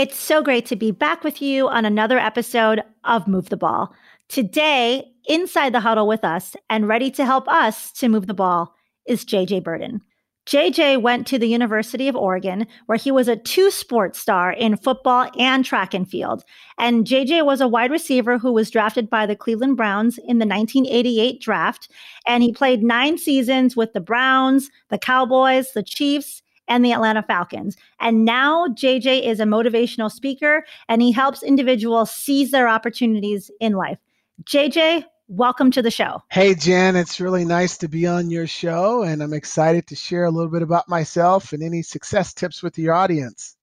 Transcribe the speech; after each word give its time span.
It's 0.00 0.18
so 0.18 0.42
great 0.42 0.64
to 0.64 0.76
be 0.76 0.92
back 0.92 1.22
with 1.24 1.42
you 1.42 1.68
on 1.68 1.84
another 1.84 2.18
episode 2.18 2.80
of 3.04 3.28
Move 3.28 3.50
the 3.50 3.56
Ball. 3.58 3.94
Today, 4.30 5.12
inside 5.26 5.74
the 5.74 5.80
huddle 5.80 6.08
with 6.08 6.24
us 6.24 6.56
and 6.70 6.88
ready 6.88 7.10
to 7.10 7.26
help 7.26 7.46
us 7.48 7.92
to 7.98 8.08
move 8.08 8.26
the 8.26 8.32
ball 8.32 8.74
is 9.06 9.26
JJ 9.26 9.62
Birden. 9.62 10.00
JJ 10.46 11.02
went 11.02 11.26
to 11.26 11.38
the 11.38 11.48
University 11.48 12.08
of 12.08 12.16
Oregon, 12.16 12.66
where 12.86 12.96
he 12.96 13.10
was 13.10 13.28
a 13.28 13.36
two 13.36 13.70
sport 13.70 14.16
star 14.16 14.50
in 14.52 14.78
football 14.78 15.30
and 15.38 15.66
track 15.66 15.92
and 15.92 16.08
field. 16.08 16.44
And 16.78 17.04
JJ 17.04 17.44
was 17.44 17.60
a 17.60 17.68
wide 17.68 17.90
receiver 17.90 18.38
who 18.38 18.54
was 18.54 18.70
drafted 18.70 19.10
by 19.10 19.26
the 19.26 19.36
Cleveland 19.36 19.76
Browns 19.76 20.16
in 20.16 20.38
the 20.38 20.46
1988 20.46 21.42
draft. 21.42 21.90
And 22.26 22.42
he 22.42 22.54
played 22.54 22.82
nine 22.82 23.18
seasons 23.18 23.76
with 23.76 23.92
the 23.92 24.00
Browns, 24.00 24.70
the 24.88 24.96
Cowboys, 24.96 25.72
the 25.74 25.82
Chiefs, 25.82 26.40
and 26.70 26.84
the 26.84 26.92
Atlanta 26.92 27.22
Falcons. 27.22 27.76
And 28.00 28.24
now 28.24 28.68
JJ 28.68 29.26
is 29.26 29.40
a 29.40 29.44
motivational 29.44 30.10
speaker 30.10 30.64
and 30.88 31.02
he 31.02 31.12
helps 31.12 31.42
individuals 31.42 32.10
seize 32.10 32.52
their 32.52 32.68
opportunities 32.68 33.50
in 33.60 33.74
life. 33.74 33.98
JJ, 34.44 35.04
welcome 35.28 35.70
to 35.72 35.82
the 35.82 35.90
show. 35.90 36.22
Hey, 36.30 36.54
Jen, 36.54 36.96
it's 36.96 37.20
really 37.20 37.44
nice 37.44 37.76
to 37.78 37.88
be 37.88 38.06
on 38.06 38.30
your 38.30 38.46
show, 38.46 39.02
and 39.02 39.22
I'm 39.22 39.34
excited 39.34 39.86
to 39.88 39.96
share 39.96 40.24
a 40.24 40.30
little 40.30 40.50
bit 40.50 40.62
about 40.62 40.88
myself 40.88 41.52
and 41.52 41.62
any 41.62 41.82
success 41.82 42.32
tips 42.32 42.62
with 42.62 42.78
your 42.78 42.94
audience. 42.94 43.56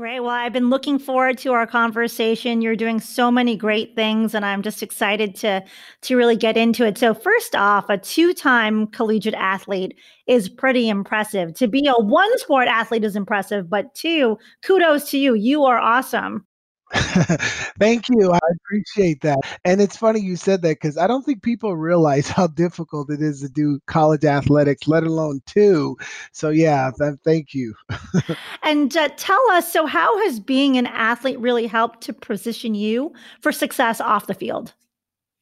Great. 0.00 0.20
Well, 0.20 0.30
I've 0.30 0.54
been 0.54 0.70
looking 0.70 0.98
forward 0.98 1.36
to 1.40 1.52
our 1.52 1.66
conversation. 1.66 2.62
You're 2.62 2.74
doing 2.74 3.00
so 3.00 3.30
many 3.30 3.54
great 3.54 3.94
things 3.94 4.34
and 4.34 4.46
I'm 4.46 4.62
just 4.62 4.82
excited 4.82 5.34
to 5.36 5.62
to 6.00 6.16
really 6.16 6.36
get 6.36 6.56
into 6.56 6.86
it. 6.86 6.96
So, 6.96 7.12
first 7.12 7.54
off, 7.54 7.84
a 7.90 7.98
two-time 7.98 8.86
collegiate 8.86 9.34
athlete 9.34 9.94
is 10.26 10.48
pretty 10.48 10.88
impressive. 10.88 11.52
To 11.56 11.68
be 11.68 11.86
a 11.86 11.92
one 12.02 12.38
sport 12.38 12.66
athlete 12.66 13.04
is 13.04 13.14
impressive, 13.14 13.68
but 13.68 13.94
two, 13.94 14.38
kudos 14.62 15.10
to 15.10 15.18
you. 15.18 15.34
You 15.34 15.64
are 15.64 15.78
awesome. 15.78 16.46
Thank 17.78 18.08
you. 18.08 18.32
I 18.32 18.38
appreciate 18.56 19.20
that. 19.22 19.38
And 19.64 19.80
it's 19.80 19.96
funny 19.96 20.20
you 20.20 20.36
said 20.36 20.62
that 20.62 20.80
because 20.80 20.98
I 20.98 21.06
don't 21.06 21.24
think 21.24 21.42
people 21.42 21.76
realize 21.76 22.28
how 22.28 22.48
difficult 22.48 23.10
it 23.10 23.22
is 23.22 23.40
to 23.40 23.48
do 23.48 23.80
college 23.86 24.24
athletics, 24.24 24.88
let 24.88 25.04
alone 25.04 25.40
two. 25.46 25.96
So, 26.32 26.50
yeah, 26.50 26.90
th- 26.98 27.18
thank 27.24 27.54
you. 27.54 27.74
and 28.62 28.96
uh, 28.96 29.08
tell 29.16 29.50
us 29.52 29.72
so, 29.72 29.86
how 29.86 30.18
has 30.24 30.40
being 30.40 30.76
an 30.76 30.86
athlete 30.86 31.38
really 31.38 31.66
helped 31.66 32.00
to 32.02 32.12
position 32.12 32.74
you 32.74 33.12
for 33.40 33.52
success 33.52 34.00
off 34.00 34.26
the 34.26 34.34
field? 34.34 34.74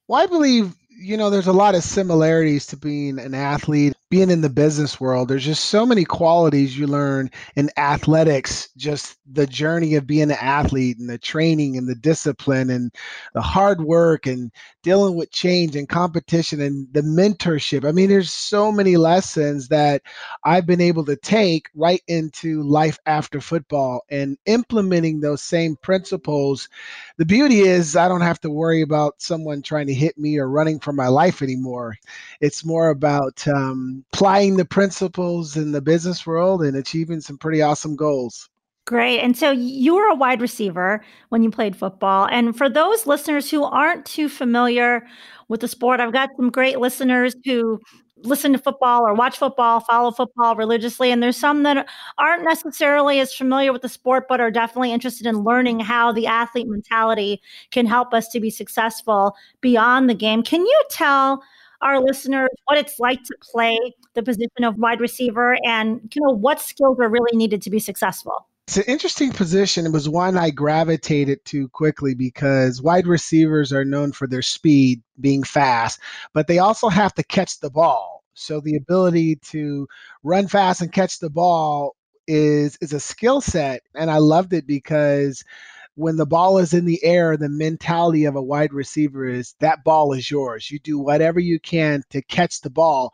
Well, 0.06 0.22
I 0.22 0.26
believe 0.26 0.74
you 0.98 1.16
know, 1.16 1.30
there's 1.30 1.46
a 1.46 1.52
lot 1.52 1.74
of 1.76 1.84
similarities 1.84 2.66
to 2.66 2.76
being 2.76 3.18
an 3.18 3.32
athlete, 3.32 3.94
being 4.10 4.30
in 4.30 4.40
the 4.40 4.48
business 4.48 5.00
world. 5.00 5.28
There's 5.28 5.44
just 5.44 5.66
so 5.66 5.84
many 5.84 6.04
qualities 6.04 6.78
you 6.78 6.86
learn 6.86 7.30
in 7.56 7.70
athletics, 7.76 8.70
just 8.76 9.18
the 9.30 9.46
journey 9.46 9.96
of 9.96 10.06
being 10.06 10.30
an 10.30 10.38
athlete 10.40 10.98
and 10.98 11.10
the 11.10 11.18
training 11.18 11.76
and 11.76 11.86
the 11.86 11.94
discipline 11.94 12.70
and 12.70 12.90
the 13.34 13.42
hard 13.42 13.82
work 13.82 14.26
and 14.26 14.50
dealing 14.82 15.16
with 15.16 15.30
change 15.30 15.76
and 15.76 15.88
competition 15.88 16.60
and 16.60 16.88
the 16.92 17.02
mentorship. 17.02 17.86
I 17.86 17.92
mean, 17.92 18.08
there's 18.08 18.30
so 18.30 18.72
many 18.72 18.96
lessons 18.96 19.68
that 19.68 20.02
I've 20.44 20.66
been 20.66 20.80
able 20.80 21.04
to 21.04 21.16
take 21.16 21.68
right 21.74 22.02
into 22.08 22.62
life 22.62 22.98
after 23.04 23.40
football 23.40 24.02
and 24.10 24.38
implementing 24.46 25.20
those 25.20 25.42
same 25.42 25.76
principles. 25.82 26.68
The 27.18 27.26
beauty 27.26 27.60
is, 27.60 27.96
I 27.96 28.08
don't 28.08 28.22
have 28.22 28.40
to 28.40 28.50
worry 28.50 28.80
about 28.80 29.20
someone 29.20 29.60
trying 29.60 29.88
to 29.88 29.94
hit 29.94 30.16
me 30.16 30.38
or 30.38 30.48
running 30.48 30.80
for 30.80 30.92
my 30.92 31.08
life 31.08 31.42
anymore. 31.42 31.96
It's 32.40 32.64
more 32.64 32.88
about 32.88 33.46
um, 33.46 33.97
applying 34.12 34.56
the 34.56 34.64
principles 34.64 35.56
in 35.56 35.72
the 35.72 35.80
business 35.80 36.26
world 36.26 36.62
and 36.62 36.76
achieving 36.76 37.20
some 37.20 37.38
pretty 37.38 37.62
awesome 37.62 37.96
goals. 37.96 38.48
Great. 38.86 39.20
And 39.20 39.36
so 39.36 39.50
you 39.50 39.94
were 39.94 40.06
a 40.06 40.14
wide 40.14 40.40
receiver 40.40 41.04
when 41.28 41.42
you 41.42 41.50
played 41.50 41.76
football. 41.76 42.26
And 42.30 42.56
for 42.56 42.70
those 42.70 43.06
listeners 43.06 43.50
who 43.50 43.64
aren't 43.64 44.06
too 44.06 44.30
familiar 44.30 45.06
with 45.48 45.60
the 45.60 45.68
sport, 45.68 46.00
I've 46.00 46.12
got 46.12 46.30
some 46.36 46.50
great 46.50 46.78
listeners 46.78 47.36
who 47.44 47.80
listen 48.24 48.52
to 48.52 48.58
football 48.58 49.06
or 49.06 49.12
watch 49.12 49.36
football, 49.36 49.80
follow 49.80 50.10
football 50.10 50.56
religiously. 50.56 51.10
And 51.10 51.22
there's 51.22 51.36
some 51.36 51.64
that 51.64 51.86
aren't 52.16 52.44
necessarily 52.44 53.20
as 53.20 53.34
familiar 53.34 53.74
with 53.74 53.82
the 53.82 53.90
sport, 53.90 54.24
but 54.26 54.40
are 54.40 54.50
definitely 54.50 54.92
interested 54.92 55.26
in 55.26 55.44
learning 55.44 55.80
how 55.80 56.10
the 56.10 56.26
athlete 56.26 56.66
mentality 56.66 57.42
can 57.70 57.84
help 57.84 58.14
us 58.14 58.28
to 58.28 58.40
be 58.40 58.48
successful 58.48 59.36
beyond 59.60 60.08
the 60.08 60.14
game. 60.14 60.42
Can 60.42 60.62
you 60.62 60.82
tell 60.90 61.42
our 61.80 62.00
listeners 62.00 62.48
what 62.64 62.78
it's 62.78 62.98
like 62.98 63.22
to 63.24 63.34
play 63.40 63.78
the 64.14 64.22
position 64.22 64.64
of 64.64 64.76
wide 64.76 65.00
receiver 65.00 65.56
and 65.64 66.00
you 66.14 66.22
know 66.22 66.34
what 66.34 66.60
skills 66.60 66.98
are 67.00 67.08
really 67.08 67.36
needed 67.36 67.62
to 67.62 67.70
be 67.70 67.78
successful? 67.78 68.46
It's 68.66 68.76
an 68.76 68.84
interesting 68.86 69.32
position. 69.32 69.86
It 69.86 69.92
was 69.92 70.10
one 70.10 70.36
I 70.36 70.50
gravitated 70.50 71.42
to 71.46 71.68
quickly 71.70 72.14
because 72.14 72.82
wide 72.82 73.06
receivers 73.06 73.72
are 73.72 73.84
known 73.84 74.12
for 74.12 74.26
their 74.26 74.42
speed, 74.42 75.00
being 75.18 75.42
fast, 75.42 76.00
but 76.34 76.48
they 76.48 76.58
also 76.58 76.90
have 76.90 77.14
to 77.14 77.22
catch 77.22 77.60
the 77.60 77.70
ball. 77.70 78.24
So 78.34 78.60
the 78.60 78.76
ability 78.76 79.36
to 79.36 79.88
run 80.22 80.48
fast 80.48 80.82
and 80.82 80.92
catch 80.92 81.18
the 81.18 81.30
ball 81.30 81.96
is 82.26 82.76
is 82.82 82.92
a 82.92 83.00
skill 83.00 83.40
set, 83.40 83.82
and 83.94 84.10
I 84.10 84.18
loved 84.18 84.52
it 84.52 84.66
because 84.66 85.44
when 85.98 86.16
the 86.16 86.26
ball 86.26 86.58
is 86.58 86.74
in 86.74 86.84
the 86.84 87.02
air, 87.02 87.36
the 87.36 87.48
mentality 87.48 88.24
of 88.24 88.36
a 88.36 88.42
wide 88.42 88.72
receiver 88.72 89.26
is 89.26 89.56
that 89.58 89.82
ball 89.82 90.12
is 90.12 90.30
yours. 90.30 90.70
You 90.70 90.78
do 90.78 90.96
whatever 90.98 91.40
you 91.40 91.58
can 91.58 92.04
to 92.10 92.22
catch 92.22 92.60
the 92.60 92.70
ball 92.70 93.12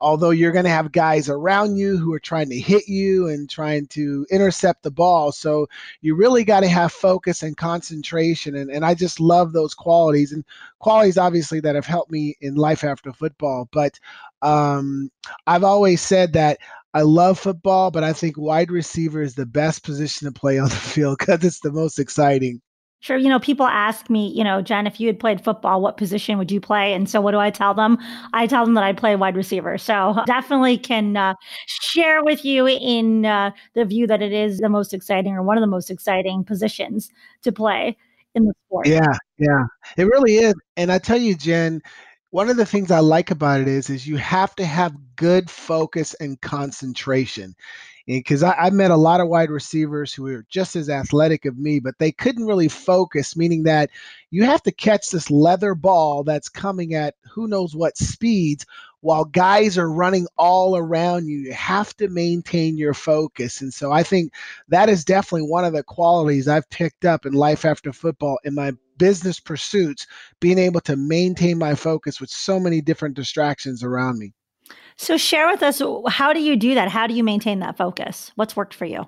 although 0.00 0.30
you're 0.30 0.52
going 0.52 0.64
to 0.64 0.70
have 0.70 0.92
guys 0.92 1.28
around 1.28 1.76
you 1.76 1.96
who 1.96 2.12
are 2.12 2.20
trying 2.20 2.50
to 2.50 2.58
hit 2.58 2.86
you 2.86 3.28
and 3.28 3.48
trying 3.48 3.86
to 3.86 4.26
intercept 4.30 4.82
the 4.82 4.90
ball. 4.90 5.32
So 5.32 5.68
you 6.02 6.14
really 6.14 6.44
got 6.44 6.60
to 6.60 6.68
have 6.68 6.92
focus 6.92 7.42
and 7.42 7.56
concentration. 7.56 8.56
And, 8.56 8.70
and 8.70 8.84
I 8.84 8.94
just 8.94 9.20
love 9.20 9.52
those 9.52 9.74
qualities 9.74 10.32
and 10.32 10.44
qualities, 10.80 11.16
obviously, 11.16 11.60
that 11.60 11.74
have 11.74 11.86
helped 11.86 12.10
me 12.10 12.36
in 12.40 12.56
life 12.56 12.84
after 12.84 13.12
football. 13.12 13.68
But 13.72 13.98
um, 14.42 15.10
I've 15.46 15.64
always 15.64 16.02
said 16.02 16.34
that 16.34 16.58
I 16.96 17.02
love 17.02 17.38
football, 17.38 17.90
but 17.90 18.02
I 18.04 18.14
think 18.14 18.38
wide 18.38 18.70
receiver 18.70 19.20
is 19.20 19.34
the 19.34 19.44
best 19.44 19.84
position 19.84 20.26
to 20.26 20.32
play 20.32 20.58
on 20.58 20.70
the 20.70 20.74
field 20.94 21.18
because 21.18 21.44
it's 21.44 21.60
the 21.60 21.70
most 21.70 21.98
exciting. 21.98 22.62
Sure. 23.00 23.18
You 23.18 23.28
know, 23.28 23.38
people 23.38 23.66
ask 23.66 24.08
me, 24.08 24.32
you 24.34 24.42
know, 24.42 24.62
Jen, 24.62 24.86
if 24.86 24.98
you 24.98 25.06
had 25.06 25.20
played 25.20 25.44
football, 25.44 25.82
what 25.82 25.98
position 25.98 26.38
would 26.38 26.50
you 26.50 26.58
play? 26.58 26.94
And 26.94 27.06
so 27.08 27.20
what 27.20 27.32
do 27.32 27.38
I 27.38 27.50
tell 27.50 27.74
them? 27.74 27.98
I 28.32 28.46
tell 28.46 28.64
them 28.64 28.72
that 28.74 28.82
I 28.82 28.94
play 28.94 29.14
wide 29.14 29.36
receiver. 29.36 29.76
So 29.76 30.22
definitely 30.26 30.78
can 30.78 31.18
uh, 31.18 31.34
share 31.66 32.24
with 32.24 32.46
you 32.46 32.66
in 32.66 33.26
uh, 33.26 33.50
the 33.74 33.84
view 33.84 34.06
that 34.06 34.22
it 34.22 34.32
is 34.32 34.58
the 34.58 34.70
most 34.70 34.94
exciting 34.94 35.34
or 35.34 35.42
one 35.42 35.58
of 35.58 35.60
the 35.60 35.66
most 35.66 35.90
exciting 35.90 36.44
positions 36.44 37.10
to 37.42 37.52
play 37.52 37.94
in 38.34 38.46
the 38.46 38.54
sport. 38.66 38.88
Yeah. 38.88 39.12
Yeah. 39.36 39.64
It 39.98 40.04
really 40.04 40.36
is. 40.36 40.54
And 40.78 40.90
I 40.90 40.98
tell 40.98 41.18
you, 41.18 41.34
Jen, 41.34 41.82
one 42.30 42.48
of 42.50 42.56
the 42.56 42.66
things 42.66 42.90
I 42.90 43.00
like 43.00 43.30
about 43.30 43.60
it 43.60 43.68
is, 43.68 43.88
is 43.88 44.06
you 44.06 44.16
have 44.16 44.54
to 44.56 44.64
have 44.64 44.96
good 45.16 45.50
focus 45.50 46.14
and 46.14 46.40
concentration. 46.40 47.54
Because 48.06 48.44
I, 48.44 48.52
I 48.52 48.70
met 48.70 48.92
a 48.92 48.96
lot 48.96 49.20
of 49.20 49.28
wide 49.28 49.50
receivers 49.50 50.12
who 50.14 50.24
were 50.24 50.44
just 50.48 50.76
as 50.76 50.88
athletic 50.88 51.44
of 51.44 51.58
me, 51.58 51.80
but 51.80 51.98
they 51.98 52.12
couldn't 52.12 52.46
really 52.46 52.68
focus, 52.68 53.36
meaning 53.36 53.64
that 53.64 53.90
you 54.30 54.44
have 54.44 54.62
to 54.62 54.70
catch 54.70 55.10
this 55.10 55.28
leather 55.28 55.74
ball 55.74 56.22
that's 56.22 56.48
coming 56.48 56.94
at 56.94 57.16
who 57.32 57.48
knows 57.48 57.74
what 57.74 57.96
speeds 57.96 58.64
while 59.00 59.24
guys 59.24 59.78
are 59.78 59.90
running 59.90 60.26
all 60.36 60.76
around 60.76 61.26
you. 61.26 61.38
You 61.38 61.52
have 61.52 61.96
to 61.96 62.08
maintain 62.08 62.76
your 62.76 62.94
focus. 62.94 63.60
And 63.60 63.72
so 63.72 63.92
I 63.92 64.02
think 64.02 64.32
that 64.68 64.88
is 64.88 65.04
definitely 65.04 65.48
one 65.48 65.64
of 65.64 65.72
the 65.72 65.82
qualities 65.82 66.48
I've 66.48 66.68
picked 66.70 67.04
up 67.04 67.26
in 67.26 67.32
life 67.32 67.64
after 67.64 67.92
football 67.92 68.38
in 68.44 68.54
my 68.54 68.72
business 68.98 69.40
pursuits, 69.40 70.06
being 70.40 70.58
able 70.58 70.80
to 70.80 70.96
maintain 70.96 71.58
my 71.58 71.74
focus 71.74 72.20
with 72.20 72.30
so 72.30 72.58
many 72.58 72.80
different 72.80 73.14
distractions 73.14 73.82
around 73.82 74.18
me. 74.18 74.32
So, 74.96 75.18
share 75.18 75.46
with 75.46 75.62
us 75.62 75.82
how 76.08 76.32
do 76.32 76.40
you 76.40 76.56
do 76.56 76.74
that? 76.74 76.88
How 76.88 77.06
do 77.06 77.14
you 77.14 77.22
maintain 77.22 77.60
that 77.60 77.76
focus? 77.76 78.32
What's 78.34 78.56
worked 78.56 78.74
for 78.74 78.86
you? 78.86 79.06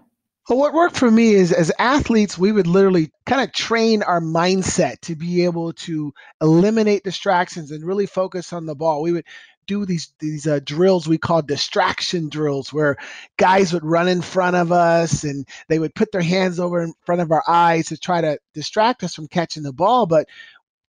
Well, 0.49 0.59
what 0.59 0.73
worked 0.73 0.97
for 0.97 1.11
me 1.11 1.35
is 1.35 1.53
as 1.53 1.71
athletes, 1.79 2.39
we 2.39 2.53
would 2.53 2.67
literally 2.67 3.11
kind 3.27 3.43
of 3.43 3.53
train 3.53 4.03
our 4.03 4.21
mindset 4.21 5.01
to 5.03 5.15
be 5.15 5.45
able 5.45 5.75
to 5.75 6.13
eliminate 6.41 7.05
distractions 7.05 7.71
and 7.71 7.85
really 7.85 8.07
focus 8.07 8.55
on 8.55 8.65
the 8.65 8.75
ball. 8.75 9.03
We 9.03 9.13
would 9.13 9.27
do 9.69 9.87
these 9.87 10.13
these 10.19 10.49
uh, 10.49 10.59
drills 10.65 11.07
we 11.07 11.19
call 11.19 11.43
distraction 11.43 12.29
drills 12.29 12.73
where 12.73 12.97
guys 13.37 13.73
would 13.73 13.85
run 13.85 14.09
in 14.09 14.21
front 14.21 14.57
of 14.57 14.73
us 14.73 15.23
and 15.23 15.47
they 15.69 15.79
would 15.79 15.95
put 15.95 16.11
their 16.11 16.23
hands 16.23 16.59
over 16.59 16.83
in 16.83 16.93
front 17.05 17.21
of 17.21 17.31
our 17.31 17.45
eyes 17.47 17.87
to 17.87 17.97
try 17.97 18.21
to 18.21 18.39
distract 18.55 19.05
us 19.05 19.15
from 19.15 19.29
catching 19.29 19.63
the 19.63 19.73
ball 19.73 20.07
but 20.07 20.27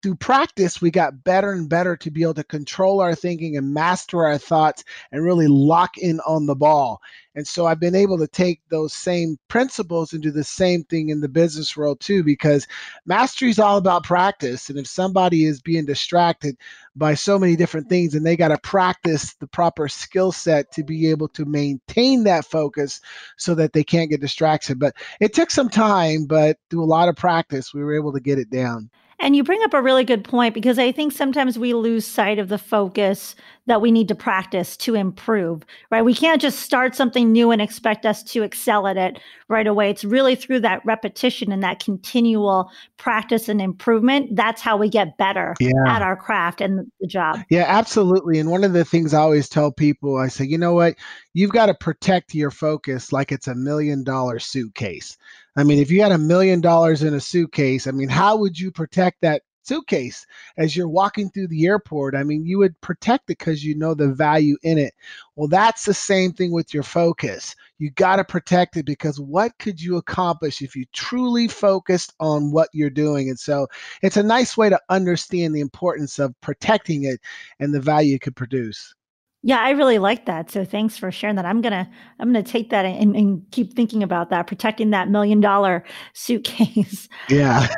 through 0.02 0.14
practice, 0.14 0.80
we 0.80 0.90
got 0.90 1.24
better 1.24 1.50
and 1.50 1.68
better 1.68 1.96
to 1.96 2.10
be 2.10 2.22
able 2.22 2.34
to 2.34 2.44
control 2.44 3.00
our 3.00 3.14
thinking 3.14 3.56
and 3.56 3.74
master 3.74 4.24
our 4.24 4.38
thoughts 4.38 4.84
and 5.10 5.24
really 5.24 5.48
lock 5.48 5.98
in 5.98 6.20
on 6.20 6.46
the 6.46 6.54
ball. 6.54 7.00
And 7.34 7.46
so 7.46 7.66
I've 7.66 7.80
been 7.80 7.94
able 7.94 8.18
to 8.18 8.28
take 8.28 8.60
those 8.68 8.92
same 8.92 9.38
principles 9.48 10.12
and 10.12 10.22
do 10.22 10.30
the 10.30 10.44
same 10.44 10.84
thing 10.84 11.08
in 11.08 11.20
the 11.20 11.28
business 11.28 11.76
world 11.76 11.98
too, 12.00 12.22
because 12.22 12.66
mastery 13.06 13.50
is 13.50 13.58
all 13.58 13.76
about 13.76 14.04
practice. 14.04 14.70
And 14.70 14.78
if 14.78 14.86
somebody 14.86 15.44
is 15.44 15.60
being 15.60 15.84
distracted 15.86 16.56
by 16.94 17.14
so 17.14 17.38
many 17.38 17.56
different 17.56 17.88
things 17.88 18.14
and 18.14 18.24
they 18.24 18.36
got 18.36 18.48
to 18.48 18.58
practice 18.58 19.34
the 19.34 19.46
proper 19.48 19.88
skill 19.88 20.30
set 20.30 20.70
to 20.72 20.84
be 20.84 21.10
able 21.10 21.28
to 21.28 21.44
maintain 21.44 22.24
that 22.24 22.44
focus 22.44 23.00
so 23.36 23.54
that 23.56 23.72
they 23.72 23.84
can't 23.84 24.10
get 24.10 24.20
distracted. 24.20 24.78
But 24.78 24.94
it 25.20 25.34
took 25.34 25.50
some 25.50 25.68
time, 25.68 26.26
but 26.26 26.56
through 26.70 26.84
a 26.84 26.86
lot 26.86 27.08
of 27.08 27.16
practice, 27.16 27.74
we 27.74 27.82
were 27.82 27.94
able 27.94 28.12
to 28.12 28.20
get 28.20 28.38
it 28.38 28.50
down. 28.50 28.90
And 29.20 29.34
you 29.34 29.42
bring 29.42 29.62
up 29.64 29.74
a 29.74 29.82
really 29.82 30.04
good 30.04 30.22
point 30.22 30.54
because 30.54 30.78
I 30.78 30.92
think 30.92 31.12
sometimes 31.12 31.58
we 31.58 31.74
lose 31.74 32.06
sight 32.06 32.38
of 32.38 32.48
the 32.48 32.58
focus 32.58 33.34
that 33.66 33.82
we 33.82 33.90
need 33.90 34.08
to 34.08 34.14
practice 34.14 34.76
to 34.78 34.94
improve, 34.94 35.62
right? 35.90 36.02
We 36.02 36.14
can't 36.14 36.40
just 36.40 36.60
start 36.60 36.94
something 36.94 37.30
new 37.30 37.50
and 37.50 37.60
expect 37.60 38.06
us 38.06 38.22
to 38.24 38.42
excel 38.42 38.86
at 38.86 38.96
it 38.96 39.20
right 39.48 39.66
away. 39.66 39.90
It's 39.90 40.04
really 40.04 40.34
through 40.34 40.60
that 40.60 40.84
repetition 40.86 41.52
and 41.52 41.62
that 41.62 41.82
continual 41.82 42.70
practice 42.96 43.48
and 43.48 43.60
improvement. 43.60 44.36
That's 44.36 44.62
how 44.62 44.76
we 44.76 44.88
get 44.88 45.18
better 45.18 45.54
yeah. 45.60 45.72
at 45.86 46.00
our 46.00 46.16
craft 46.16 46.60
and 46.60 46.90
the 47.00 47.06
job. 47.06 47.40
Yeah, 47.50 47.64
absolutely. 47.66 48.38
And 48.38 48.50
one 48.50 48.64
of 48.64 48.72
the 48.72 48.84
things 48.84 49.12
I 49.12 49.20
always 49.20 49.48
tell 49.48 49.70
people, 49.70 50.16
I 50.16 50.28
say, 50.28 50.46
you 50.46 50.58
know 50.58 50.72
what? 50.72 50.94
You've 51.38 51.52
got 51.52 51.66
to 51.66 51.74
protect 51.74 52.34
your 52.34 52.50
focus 52.50 53.12
like 53.12 53.30
it's 53.30 53.46
a 53.46 53.54
million 53.54 54.02
dollar 54.02 54.40
suitcase. 54.40 55.16
I 55.56 55.62
mean, 55.62 55.78
if 55.78 55.88
you 55.88 56.02
had 56.02 56.10
a 56.10 56.18
million 56.18 56.60
dollars 56.60 57.04
in 57.04 57.14
a 57.14 57.20
suitcase, 57.20 57.86
I 57.86 57.92
mean, 57.92 58.08
how 58.08 58.36
would 58.38 58.58
you 58.58 58.72
protect 58.72 59.20
that 59.20 59.42
suitcase 59.62 60.26
as 60.56 60.74
you're 60.74 60.88
walking 60.88 61.30
through 61.30 61.46
the 61.46 61.64
airport? 61.64 62.16
I 62.16 62.24
mean, 62.24 62.44
you 62.44 62.58
would 62.58 62.80
protect 62.80 63.30
it 63.30 63.38
because 63.38 63.64
you 63.64 63.76
know 63.76 63.94
the 63.94 64.08
value 64.08 64.56
in 64.64 64.78
it. 64.78 64.94
Well, 65.36 65.46
that's 65.46 65.84
the 65.84 65.94
same 65.94 66.32
thing 66.32 66.50
with 66.50 66.74
your 66.74 66.82
focus. 66.82 67.54
You 67.78 67.92
got 67.92 68.16
to 68.16 68.24
protect 68.24 68.76
it 68.76 68.84
because 68.84 69.20
what 69.20 69.56
could 69.60 69.80
you 69.80 69.96
accomplish 69.96 70.60
if 70.60 70.74
you 70.74 70.86
truly 70.92 71.46
focused 71.46 72.14
on 72.18 72.50
what 72.50 72.68
you're 72.72 72.90
doing? 72.90 73.28
And 73.28 73.38
so 73.38 73.68
it's 74.02 74.16
a 74.16 74.24
nice 74.24 74.56
way 74.56 74.70
to 74.70 74.80
understand 74.88 75.54
the 75.54 75.60
importance 75.60 76.18
of 76.18 76.34
protecting 76.40 77.04
it 77.04 77.20
and 77.60 77.72
the 77.72 77.80
value 77.80 78.16
it 78.16 78.22
could 78.22 78.34
produce. 78.34 78.96
Yeah, 79.42 79.60
I 79.60 79.70
really 79.70 79.98
like 79.98 80.26
that. 80.26 80.50
So 80.50 80.64
thanks 80.64 80.96
for 80.96 81.12
sharing 81.12 81.36
that. 81.36 81.46
I'm 81.46 81.60
gonna 81.60 81.88
I'm 82.18 82.28
gonna 82.28 82.42
take 82.42 82.70
that 82.70 82.84
and, 82.84 83.14
and 83.14 83.42
keep 83.52 83.74
thinking 83.74 84.02
about 84.02 84.30
that, 84.30 84.46
protecting 84.46 84.90
that 84.90 85.08
million 85.08 85.40
dollar 85.40 85.84
suitcase. 86.12 87.08
Yeah. 87.28 87.68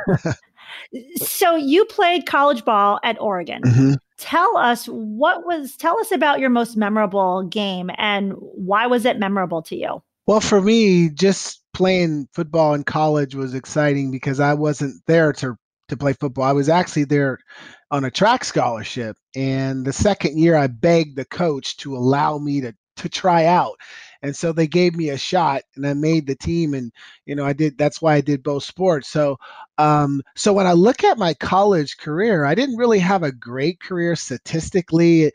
so 1.17 1.55
you 1.55 1.85
played 1.85 2.25
college 2.25 2.65
ball 2.65 2.99
at 3.03 3.19
Oregon. 3.21 3.61
Mm-hmm. 3.63 3.93
Tell 4.17 4.57
us 4.57 4.85
what 4.85 5.45
was 5.45 5.75
tell 5.75 5.99
us 5.99 6.11
about 6.11 6.39
your 6.39 6.49
most 6.49 6.77
memorable 6.77 7.43
game 7.43 7.91
and 7.97 8.33
why 8.37 8.87
was 8.87 9.05
it 9.05 9.19
memorable 9.19 9.61
to 9.63 9.75
you? 9.75 10.01
Well, 10.27 10.41
for 10.41 10.61
me, 10.61 11.09
just 11.09 11.61
playing 11.73 12.27
football 12.33 12.73
in 12.73 12.83
college 12.83 13.35
was 13.35 13.53
exciting 13.53 14.11
because 14.11 14.39
I 14.39 14.53
wasn't 14.53 15.01
there 15.07 15.33
to 15.33 15.55
to 15.91 15.97
play 15.97 16.13
football. 16.13 16.43
I 16.43 16.53
was 16.53 16.69
actually 16.69 17.05
there 17.05 17.39
on 17.91 18.05
a 18.05 18.11
track 18.11 18.43
scholarship. 18.43 19.17
And 19.35 19.85
the 19.85 19.93
second 19.93 20.37
year, 20.39 20.55
I 20.55 20.67
begged 20.67 21.15
the 21.15 21.25
coach 21.25 21.77
to 21.77 21.95
allow 21.95 22.37
me 22.37 22.61
to 22.61 22.73
to 22.97 23.09
try 23.09 23.45
out. 23.45 23.77
And 24.21 24.35
so 24.35 24.51
they 24.51 24.67
gave 24.67 24.95
me 24.95 25.09
a 25.09 25.17
shot 25.17 25.63
and 25.75 25.87
I 25.87 25.93
made 25.93 26.27
the 26.27 26.35
team 26.35 26.73
and 26.73 26.91
you 27.25 27.35
know 27.35 27.45
I 27.45 27.53
did 27.53 27.77
that's 27.77 28.01
why 28.01 28.15
I 28.15 28.21
did 28.21 28.43
both 28.43 28.63
sports. 28.63 29.07
So 29.07 29.37
um 29.77 30.21
so 30.35 30.53
when 30.53 30.67
I 30.67 30.73
look 30.73 31.03
at 31.03 31.17
my 31.17 31.33
college 31.33 31.97
career, 31.97 32.45
I 32.45 32.53
didn't 32.53 32.77
really 32.77 32.99
have 32.99 33.23
a 33.23 33.31
great 33.31 33.79
career 33.79 34.15
statistically 34.15 35.31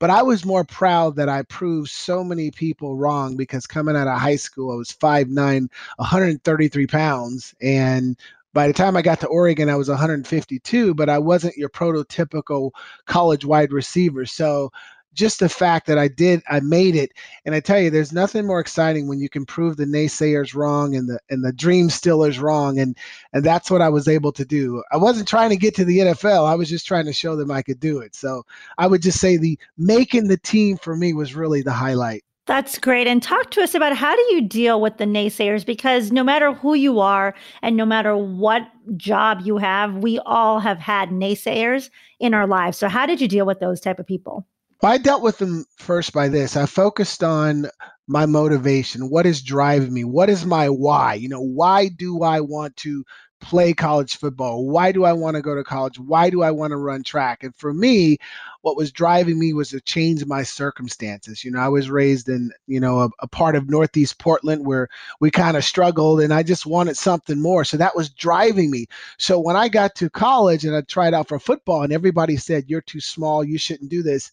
but 0.00 0.10
I 0.10 0.22
was 0.22 0.44
more 0.44 0.64
proud 0.64 1.16
that 1.16 1.28
I 1.28 1.42
proved 1.42 1.90
so 1.90 2.24
many 2.24 2.50
people 2.50 2.96
wrong 2.96 3.36
because 3.36 3.66
coming 3.66 3.96
out 3.96 4.08
of 4.08 4.18
high 4.18 4.36
school, 4.36 4.72
I 4.72 4.76
was 4.76 4.90
5'9, 4.90 5.68
133 5.96 6.86
pounds, 6.86 7.54
and 7.62 8.18
by 8.54 8.68
the 8.68 8.72
time 8.72 8.96
I 8.96 9.02
got 9.02 9.20
to 9.20 9.26
Oregon, 9.26 9.68
I 9.68 9.76
was 9.76 9.88
152, 9.88 10.94
but 10.94 11.10
I 11.10 11.18
wasn't 11.18 11.56
your 11.56 11.68
prototypical 11.68 12.70
college 13.04 13.44
wide 13.44 13.72
receiver. 13.72 14.24
So 14.24 14.70
just 15.12 15.40
the 15.40 15.48
fact 15.48 15.86
that 15.86 15.98
I 15.98 16.08
did, 16.08 16.42
I 16.48 16.60
made 16.60 16.96
it. 16.96 17.12
And 17.44 17.54
I 17.54 17.60
tell 17.60 17.80
you, 17.80 17.90
there's 17.90 18.12
nothing 18.12 18.46
more 18.46 18.60
exciting 18.60 19.08
when 19.08 19.20
you 19.20 19.28
can 19.28 19.44
prove 19.44 19.76
the 19.76 19.84
naysayers 19.84 20.54
wrong 20.54 20.94
and 20.94 21.08
the 21.08 21.18
and 21.30 21.44
the 21.44 21.52
dream 21.52 21.88
stillers 21.88 22.40
wrong. 22.40 22.78
And 22.78 22.96
and 23.32 23.44
that's 23.44 23.70
what 23.70 23.82
I 23.82 23.88
was 23.88 24.08
able 24.08 24.32
to 24.32 24.44
do. 24.44 24.82
I 24.92 24.96
wasn't 24.96 25.28
trying 25.28 25.50
to 25.50 25.56
get 25.56 25.74
to 25.76 25.84
the 25.84 25.98
NFL. 25.98 26.46
I 26.46 26.54
was 26.54 26.68
just 26.68 26.86
trying 26.86 27.06
to 27.06 27.12
show 27.12 27.36
them 27.36 27.50
I 27.50 27.62
could 27.62 27.80
do 27.80 27.98
it. 27.98 28.14
So 28.14 28.44
I 28.78 28.86
would 28.86 29.02
just 29.02 29.20
say 29.20 29.36
the 29.36 29.58
making 29.76 30.28
the 30.28 30.38
team 30.38 30.76
for 30.78 30.96
me 30.96 31.12
was 31.12 31.34
really 31.34 31.62
the 31.62 31.72
highlight. 31.72 32.24
That's 32.46 32.78
great. 32.78 33.06
And 33.06 33.22
talk 33.22 33.50
to 33.52 33.62
us 33.62 33.74
about 33.74 33.96
how 33.96 34.14
do 34.14 34.22
you 34.34 34.42
deal 34.42 34.80
with 34.80 34.98
the 34.98 35.06
naysayers? 35.06 35.64
Because 35.64 36.12
no 36.12 36.22
matter 36.22 36.52
who 36.52 36.74
you 36.74 37.00
are 37.00 37.34
and 37.62 37.74
no 37.76 37.86
matter 37.86 38.16
what 38.16 38.62
job 38.96 39.40
you 39.44 39.56
have, 39.56 39.96
we 39.96 40.18
all 40.26 40.60
have 40.60 40.78
had 40.78 41.08
naysayers 41.08 41.88
in 42.20 42.34
our 42.34 42.46
lives. 42.46 42.76
So 42.76 42.88
how 42.88 43.06
did 43.06 43.20
you 43.20 43.28
deal 43.28 43.46
with 43.46 43.60
those 43.60 43.80
type 43.80 43.98
of 43.98 44.06
people? 44.06 44.46
Well, 44.82 44.92
I 44.92 44.98
dealt 44.98 45.22
with 45.22 45.38
them 45.38 45.64
first 45.78 46.12
by 46.12 46.28
this. 46.28 46.56
I 46.56 46.66
focused 46.66 47.24
on 47.24 47.70
my 48.06 48.26
motivation. 48.26 49.08
What 49.08 49.24
is 49.24 49.40
driving 49.40 49.94
me? 49.94 50.04
What 50.04 50.28
is 50.28 50.44
my 50.44 50.68
why? 50.68 51.14
You 51.14 51.30
know, 51.30 51.40
why 51.40 51.88
do 51.88 52.22
I 52.22 52.40
want 52.40 52.76
to 52.78 53.04
play 53.44 53.74
college 53.74 54.16
football? 54.16 54.66
Why 54.66 54.90
do 54.90 55.04
I 55.04 55.12
want 55.12 55.36
to 55.36 55.42
go 55.42 55.54
to 55.54 55.62
college? 55.62 55.98
Why 55.98 56.30
do 56.30 56.42
I 56.42 56.50
want 56.50 56.70
to 56.70 56.78
run 56.78 57.02
track? 57.02 57.44
And 57.44 57.54
for 57.54 57.74
me, 57.74 58.16
what 58.62 58.76
was 58.76 58.90
driving 58.90 59.38
me 59.38 59.52
was 59.52 59.68
to 59.68 59.80
change 59.82 60.24
my 60.24 60.42
circumstances. 60.42 61.44
You 61.44 61.50
know, 61.50 61.60
I 61.60 61.68
was 61.68 61.90
raised 61.90 62.30
in, 62.30 62.50
you 62.66 62.80
know, 62.80 63.00
a, 63.00 63.10
a 63.20 63.28
part 63.28 63.54
of 63.54 63.68
Northeast 63.68 64.18
Portland 64.18 64.64
where 64.64 64.88
we 65.20 65.30
kind 65.30 65.58
of 65.58 65.64
struggled 65.64 66.22
and 66.22 66.32
I 66.32 66.42
just 66.42 66.64
wanted 66.64 66.96
something 66.96 67.38
more. 67.38 67.64
So 67.64 67.76
that 67.76 67.94
was 67.94 68.08
driving 68.08 68.70
me. 68.70 68.86
So 69.18 69.38
when 69.38 69.56
I 69.56 69.68
got 69.68 69.94
to 69.96 70.08
college 70.08 70.64
and 70.64 70.74
I 70.74 70.80
tried 70.80 71.12
out 71.12 71.28
for 71.28 71.38
football 71.38 71.82
and 71.82 71.92
everybody 71.92 72.38
said, 72.38 72.64
you're 72.68 72.80
too 72.80 73.00
small, 73.00 73.44
you 73.44 73.58
shouldn't 73.58 73.90
do 73.90 74.02
this. 74.02 74.32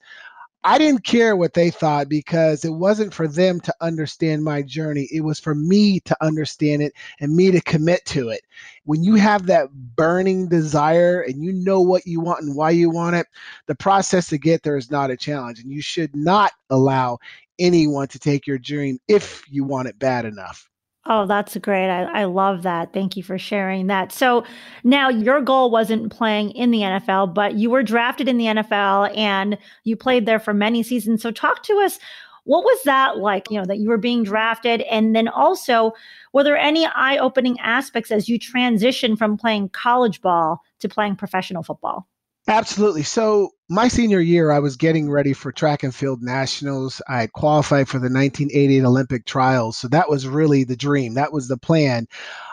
I 0.63 0.77
didn't 0.77 1.03
care 1.03 1.35
what 1.35 1.55
they 1.55 1.71
thought 1.71 2.07
because 2.07 2.63
it 2.63 2.73
wasn't 2.73 3.13
for 3.13 3.27
them 3.27 3.59
to 3.61 3.73
understand 3.81 4.43
my 4.43 4.61
journey. 4.61 5.07
It 5.11 5.21
was 5.21 5.39
for 5.39 5.55
me 5.55 5.99
to 6.01 6.15
understand 6.21 6.83
it 6.83 6.93
and 7.19 7.35
me 7.35 7.49
to 7.51 7.61
commit 7.61 8.05
to 8.07 8.29
it. 8.29 8.41
When 8.85 9.03
you 9.03 9.15
have 9.15 9.47
that 9.47 9.71
burning 9.73 10.47
desire 10.47 11.21
and 11.21 11.43
you 11.43 11.51
know 11.51 11.81
what 11.81 12.05
you 12.05 12.21
want 12.21 12.43
and 12.43 12.55
why 12.55 12.71
you 12.71 12.91
want 12.91 13.15
it, 13.15 13.25
the 13.65 13.75
process 13.75 14.27
to 14.29 14.37
get 14.37 14.61
there 14.61 14.77
is 14.77 14.91
not 14.91 15.09
a 15.09 15.17
challenge. 15.17 15.59
And 15.59 15.71
you 15.71 15.81
should 15.81 16.15
not 16.15 16.51
allow 16.69 17.17
anyone 17.57 18.07
to 18.09 18.19
take 18.19 18.45
your 18.45 18.59
dream 18.59 18.99
if 19.07 19.43
you 19.49 19.63
want 19.63 19.87
it 19.87 19.97
bad 19.97 20.25
enough. 20.25 20.70
Oh, 21.07 21.25
that's 21.25 21.57
great. 21.57 21.89
I, 21.89 22.21
I 22.21 22.23
love 22.25 22.61
that. 22.61 22.93
Thank 22.93 23.17
you 23.17 23.23
for 23.23 23.39
sharing 23.39 23.87
that. 23.87 24.11
So 24.11 24.43
now 24.83 25.09
your 25.09 25.41
goal 25.41 25.71
wasn't 25.71 26.11
playing 26.11 26.51
in 26.51 26.69
the 26.69 26.81
NFL, 26.81 27.33
but 27.33 27.55
you 27.55 27.71
were 27.71 27.81
drafted 27.81 28.27
in 28.27 28.37
the 28.37 28.45
NFL 28.45 29.15
and 29.17 29.57
you 29.83 29.95
played 29.95 30.27
there 30.27 30.39
for 30.39 30.53
many 30.53 30.83
seasons. 30.83 31.23
So 31.23 31.31
talk 31.31 31.63
to 31.63 31.79
us. 31.79 31.97
What 32.43 32.63
was 32.63 32.83
that 32.83 33.17
like, 33.17 33.49
you 33.49 33.59
know, 33.59 33.65
that 33.65 33.79
you 33.79 33.89
were 33.89 33.97
being 33.97 34.23
drafted? 34.23 34.81
And 34.81 35.15
then 35.15 35.27
also, 35.27 35.93
were 36.33 36.43
there 36.43 36.57
any 36.57 36.85
eye 36.85 37.17
opening 37.17 37.59
aspects 37.59 38.11
as 38.11 38.29
you 38.29 38.39
transitioned 38.39 39.17
from 39.17 39.37
playing 39.37 39.69
college 39.69 40.21
ball 40.21 40.61
to 40.79 40.89
playing 40.89 41.15
professional 41.15 41.63
football? 41.63 42.07
Absolutely. 42.47 43.03
So, 43.03 43.51
my 43.71 43.87
senior 43.87 44.19
year, 44.19 44.51
I 44.51 44.59
was 44.59 44.75
getting 44.75 45.09
ready 45.09 45.31
for 45.31 45.49
track 45.49 45.81
and 45.81 45.95
field 45.95 46.21
nationals. 46.21 47.01
I 47.07 47.21
had 47.21 47.31
qualified 47.31 47.87
for 47.87 47.99
the 47.99 48.11
1988 48.11 48.83
Olympic 48.83 49.25
trials. 49.25 49.77
So, 49.77 49.87
that 49.87 50.09
was 50.09 50.27
really 50.27 50.65
the 50.65 50.75
dream. 50.75 51.13
That 51.13 51.31
was 51.31 51.47
the 51.47 51.55
plan. 51.55 52.05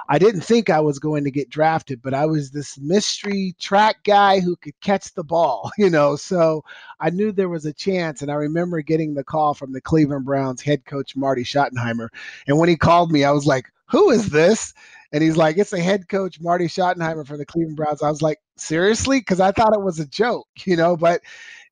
I 0.09 0.19
didn't 0.19 0.43
think 0.43 0.71
I 0.71 0.81
was 0.81 1.01
going 1.01 1.25
to 1.25 1.31
get 1.33 1.51
drafted, 1.51 2.01
but 2.03 2.15
I 2.15 2.25
was 2.25 2.53
this 2.53 2.79
mystery 2.79 3.57
track 3.59 3.97
guy 4.05 4.39
who 4.39 4.55
could 4.55 4.81
catch 4.81 5.13
the 5.15 5.25
ball, 5.25 5.73
you 5.79 5.91
know. 5.91 6.15
So, 6.15 6.63
I 7.01 7.11
knew 7.11 7.33
there 7.33 7.49
was 7.49 7.67
a 7.67 7.73
chance. 7.73 8.23
And 8.23 8.31
I 8.31 8.35
remember 8.35 8.81
getting 8.81 9.15
the 9.15 9.25
call 9.25 9.55
from 9.55 9.73
the 9.73 9.81
Cleveland 9.81 10.25
Browns 10.25 10.63
head 10.63 10.85
coach, 10.85 11.17
Marty 11.17 11.43
Schottenheimer. 11.43 12.11
And 12.47 12.59
when 12.59 12.69
he 12.69 12.77
called 12.77 13.11
me, 13.11 13.25
I 13.25 13.33
was 13.33 13.45
like, 13.45 13.67
who 13.87 14.11
is 14.11 14.31
this? 14.31 14.73
And 15.13 15.23
he's 15.23 15.37
like, 15.37 15.57
it's 15.59 15.73
a 15.73 15.81
head 15.81 16.09
coach, 16.09 16.41
Marty 16.41 16.67
Schottenheimer 16.67 17.27
from 17.27 17.39
the 17.39 17.47
Cleveland 17.47 17.77
Browns. 17.77 18.03
I 18.03 18.11
was 18.11 18.23
like, 18.23 18.39
seriously? 18.61 19.21
Because 19.21 19.41
I 19.41 19.53
thought 19.53 19.75
it 19.75 19.83
was 19.83 19.99
a 19.99 20.07
joke, 20.07 20.49
you 20.65 20.77
know, 20.77 20.97
but 20.97 21.23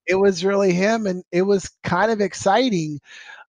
it 0.06 0.16
was 0.16 0.44
really 0.44 0.72
him. 0.72 1.06
And 1.06 1.24
it 1.32 1.42
was 1.42 1.70
kind 1.82 2.10
of 2.10 2.20
exciting. 2.20 3.00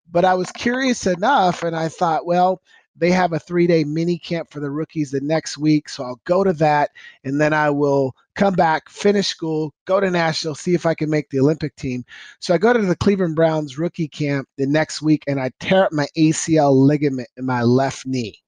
But 0.10 0.25
I 0.25 0.36
was 0.36 0.51
curious 0.51 1.06
enough. 1.06 1.63
And 1.63 1.75
I 1.75 1.89
thought, 1.89 2.25
well, 2.25 2.62
they 2.96 3.12
have 3.12 3.34
a 3.34 3.39
three 3.39 3.67
day 3.67 3.84
mini 3.84 4.17
camp 4.17 4.51
for 4.51 4.60
the 4.60 4.72
rookies 4.72 5.12
the 5.12 5.22
next 5.22 5.58
week. 5.58 5.89
So 5.89 6.03
I'll 6.03 6.22
go 6.25 6.44
to 6.44 6.53
that. 6.53 6.91
And 7.24 7.39
then 7.39 7.53
I 7.53 7.70
will 7.70 8.13
come 8.36 8.53
back, 8.53 8.89
finish 8.89 9.27
school, 9.27 9.74
go 9.86 10.00
to 10.00 10.10
national, 10.10 10.56
see 10.56 10.74
if 10.74 10.86
I 10.86 10.96
can 10.96 11.10
make 11.10 11.29
the 11.29 11.39
Olympic 11.39 11.75
team. 11.75 12.06
So 12.39 12.53
I 12.53 12.58
go 12.58 12.74
to 12.74 12.82
the 12.82 12.96
Cleveland 12.96 13.36
Browns 13.36 13.77
rookie 13.77 14.08
camp 14.08 14.48
the 14.58 14.65
next 14.65 15.01
week 15.01 15.24
and 15.27 15.39
I 15.39 15.51
tear 15.60 15.86
up 15.86 15.91
my 15.91 16.08
ACL 16.17 16.74
ligament 16.74 17.29
in 17.38 17.46
my 17.46 17.62
left 17.63 18.06
knee 18.06 18.41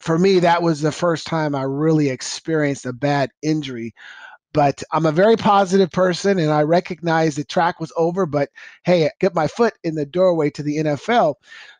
for 0.00 0.18
me, 0.18 0.40
that 0.40 0.62
was 0.62 0.80
the 0.80 0.92
first 0.92 1.26
time 1.26 1.54
I 1.54 1.62
really 1.62 2.10
experienced 2.10 2.86
a 2.86 2.92
bad 2.92 3.30
injury. 3.42 3.94
But 4.56 4.82
I'm 4.90 5.04
a 5.04 5.12
very 5.12 5.36
positive 5.36 5.90
person 5.90 6.38
and 6.38 6.50
I 6.50 6.62
recognize 6.62 7.36
the 7.36 7.44
track 7.44 7.78
was 7.78 7.92
over, 7.94 8.24
but 8.24 8.48
hey, 8.84 9.10
get 9.20 9.34
my 9.34 9.48
foot 9.48 9.74
in 9.84 9.96
the 9.96 10.06
doorway 10.06 10.48
to 10.48 10.62
the 10.62 10.78
NFL. 10.78 11.34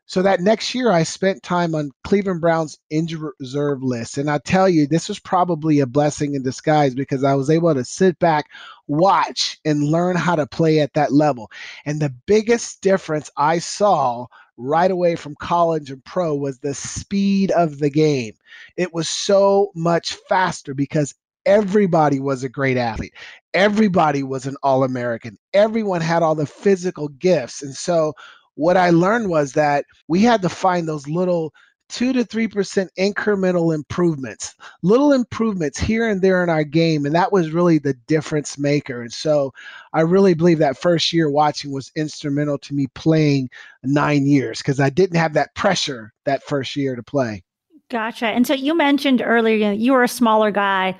So 0.04 0.20
that 0.20 0.42
next 0.42 0.74
year, 0.74 0.90
I 0.90 1.02
spent 1.02 1.42
time 1.42 1.74
on 1.74 1.90
Cleveland 2.04 2.42
Browns 2.42 2.76
injured 2.90 3.32
reserve 3.40 3.82
list. 3.82 4.18
And 4.18 4.30
I 4.30 4.40
tell 4.44 4.68
you, 4.68 4.86
this 4.86 5.08
was 5.08 5.18
probably 5.18 5.80
a 5.80 5.86
blessing 5.86 6.34
in 6.34 6.42
disguise 6.42 6.94
because 6.94 7.24
I 7.24 7.32
was 7.32 7.48
able 7.48 7.72
to 7.72 7.82
sit 7.82 8.18
back, 8.18 8.44
watch, 8.86 9.58
and 9.64 9.82
learn 9.82 10.14
how 10.14 10.36
to 10.36 10.46
play 10.46 10.80
at 10.80 10.92
that 10.92 11.12
level. 11.12 11.50
And 11.86 11.98
the 11.98 12.14
biggest 12.26 12.82
difference 12.82 13.30
I 13.38 13.58
saw 13.58 14.26
right 14.58 14.90
away 14.90 15.16
from 15.16 15.34
college 15.36 15.90
and 15.90 16.04
pro 16.04 16.34
was 16.34 16.58
the 16.58 16.74
speed 16.74 17.52
of 17.52 17.78
the 17.78 17.90
game. 17.90 18.34
It 18.76 18.92
was 18.92 19.08
so 19.08 19.70
much 19.74 20.12
faster 20.28 20.74
because 20.74 21.14
everybody 21.46 22.20
was 22.20 22.44
a 22.44 22.48
great 22.48 22.76
athlete. 22.76 23.14
Everybody 23.54 24.22
was 24.22 24.46
an 24.46 24.56
All 24.62 24.84
American. 24.84 25.38
Everyone 25.54 26.00
had 26.00 26.22
all 26.22 26.34
the 26.34 26.46
physical 26.46 27.08
gifts. 27.08 27.62
And 27.62 27.74
so 27.74 28.12
what 28.56 28.76
I 28.76 28.90
learned 28.90 29.30
was 29.30 29.52
that 29.52 29.84
we 30.08 30.20
had 30.22 30.42
to 30.42 30.48
find 30.48 30.86
those 30.86 31.08
little 31.08 31.54
two 31.88 32.12
to 32.12 32.24
three 32.24 32.48
percent 32.48 32.90
incremental 32.98 33.72
improvements, 33.72 34.54
little 34.82 35.12
improvements 35.12 35.78
here 35.78 36.08
and 36.08 36.20
there 36.20 36.42
in 36.42 36.50
our 36.50 36.64
game, 36.64 37.06
and 37.06 37.14
that 37.14 37.32
was 37.32 37.52
really 37.52 37.78
the 37.78 37.94
difference 38.08 38.58
maker. 38.58 39.02
And 39.02 39.12
so, 39.12 39.52
I 39.92 40.00
really 40.00 40.34
believe 40.34 40.58
that 40.58 40.78
first 40.78 41.12
year 41.12 41.30
watching 41.30 41.72
was 41.72 41.92
instrumental 41.94 42.58
to 42.58 42.74
me 42.74 42.88
playing 42.94 43.50
nine 43.84 44.26
years 44.26 44.58
because 44.58 44.80
I 44.80 44.90
didn't 44.90 45.16
have 45.16 45.34
that 45.34 45.54
pressure 45.54 46.12
that 46.24 46.42
first 46.42 46.74
year 46.74 46.96
to 46.96 47.02
play. 47.04 47.44
Gotcha. 47.88 48.26
And 48.26 48.46
so 48.46 48.54
you 48.54 48.76
mentioned 48.76 49.22
earlier 49.24 49.70
you 49.70 49.92
were 49.92 50.02
a 50.02 50.08
smaller 50.08 50.50
guy 50.50 50.96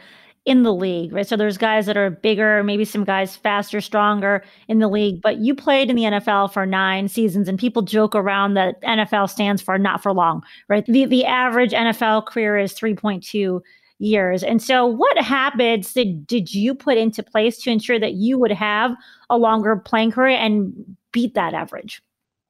in 0.47 0.63
the 0.63 0.73
league, 0.73 1.13
right? 1.13 1.27
So 1.27 1.37
there's 1.37 1.59
guys 1.59 1.87
that 1.87 1.97
are 1.97 2.09
bigger, 2.09 2.63
maybe 2.63 2.85
some 2.85 3.03
guys 3.05 3.35
faster, 3.35 3.81
stronger 3.81 4.45
in 4.69 4.79
the 4.79 4.89
league, 4.89 5.21
but 5.21 5.39
you 5.39 5.57
played 5.57 5.91
in 5.91 5.97
the 5.97 6.05
NFL 6.05 6.53
for 6.53 6.65
nine 6.65 7.09
seasons 7.09 7.49
and 7.49 7.59
people 7.59 7.83
joke 7.83 8.15
around 8.15 8.55
that 8.55 8.81
NFL 8.83 9.29
stands 9.29 9.61
for 9.61 9.77
not 9.77 10.03
for 10.03 10.13
long, 10.13 10.45
right? 10.69 10.87
The, 10.87 11.05
the 11.05 11.25
average 11.25 11.73
NFL 11.73 12.27
career 12.27 12.57
is 12.57 12.75
3.2 12.75 13.61
years. 13.99 14.45
And 14.45 14.63
so 14.63 14.87
what 14.87 15.19
habits 15.19 15.93
did, 15.93 16.27
did 16.27 16.55
you 16.55 16.75
put 16.75 16.97
into 16.97 17.25
place 17.25 17.59
to 17.63 17.71
ensure 17.71 17.99
that 17.99 18.15
you 18.15 18.39
would 18.39 18.53
have 18.53 18.93
a 19.29 19.39
longer 19.39 19.75
playing 19.75 20.13
career 20.13 20.37
and 20.37 20.73
beat 21.11 21.35
that 21.35 21.55
average? 21.55 22.01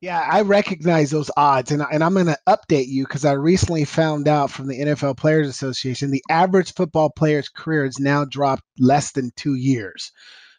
Yeah, 0.00 0.21
I 0.21 0.43
recognize 0.43 1.11
those 1.11 1.31
odds, 1.37 1.71
and, 1.73 1.83
and 1.91 2.05
I'm 2.05 2.12
going 2.12 2.26
to 2.26 2.38
update 2.47 2.88
you 2.88 3.05
because 3.05 3.25
I 3.25 3.33
recently 3.33 3.85
found 3.85 4.29
out 4.29 4.50
from 4.50 4.69
the 4.69 4.79
NFL 4.79 5.17
Players 5.17 5.49
Association 5.49 6.11
the 6.11 6.23
average 6.29 6.75
football 6.75 7.11
player's 7.11 7.49
career 7.49 7.85
has 7.85 7.99
now 7.99 8.25
dropped 8.26 8.62
less 8.79 9.12
than 9.12 9.33
two 9.37 9.55
years. 9.55 10.12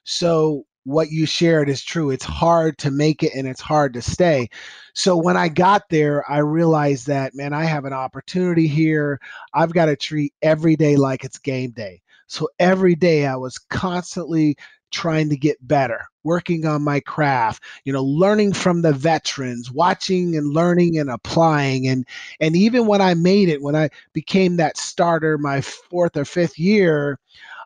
So 0.03 0.65
what 0.85 1.11
you 1.11 1.25
shared 1.27 1.69
is 1.69 1.83
true. 1.83 2.09
It's 2.09 2.25
hard 2.25 2.77
to 2.79 2.91
make 2.91 3.21
it 3.21 3.33
and 3.35 3.47
it's 3.47 3.61
hard 3.61 3.93
to 3.93 4.01
stay. 4.01 4.49
So 4.95 5.15
when 5.17 5.37
I 5.37 5.49
got 5.49 5.83
there, 5.89 6.29
I 6.31 6.39
realized 6.39 7.07
that, 7.07 7.35
man, 7.35 7.53
I 7.53 7.65
have 7.65 7.85
an 7.85 7.93
opportunity 7.93 8.67
here. 8.67 9.19
I've 9.53 9.73
got 9.73 9.85
to 9.85 9.95
treat 9.95 10.33
every 10.41 10.75
day 10.77 10.95
like 10.95 11.23
it's 11.23 11.37
game 11.37 11.71
day. 11.71 12.01
So 12.27 12.49
every 12.59 12.95
day 12.95 13.25
I 13.27 13.35
was 13.35 13.57
constantly 13.59 14.57
trying 14.91 15.29
to 15.29 15.37
get 15.37 15.65
better, 15.67 16.05
working 16.23 16.65
on 16.65 16.83
my 16.83 16.99
craft, 16.99 17.63
you 17.83 17.93
know, 17.93 18.03
learning 18.03 18.53
from 18.53 18.81
the 18.81 18.93
veterans, 18.93 19.71
watching 19.71 20.35
and 20.35 20.53
learning 20.53 20.97
and 20.97 21.09
applying. 21.09 21.87
And 21.87 22.05
and 22.39 22.55
even 22.55 22.87
when 22.87 23.01
I 23.01 23.13
made 23.13 23.49
it, 23.49 23.61
when 23.61 23.75
I 23.75 23.89
became 24.13 24.57
that 24.57 24.77
starter 24.77 25.37
my 25.37 25.61
fourth 25.61 26.15
or 26.17 26.25
fifth 26.25 26.57
year, 26.57 27.19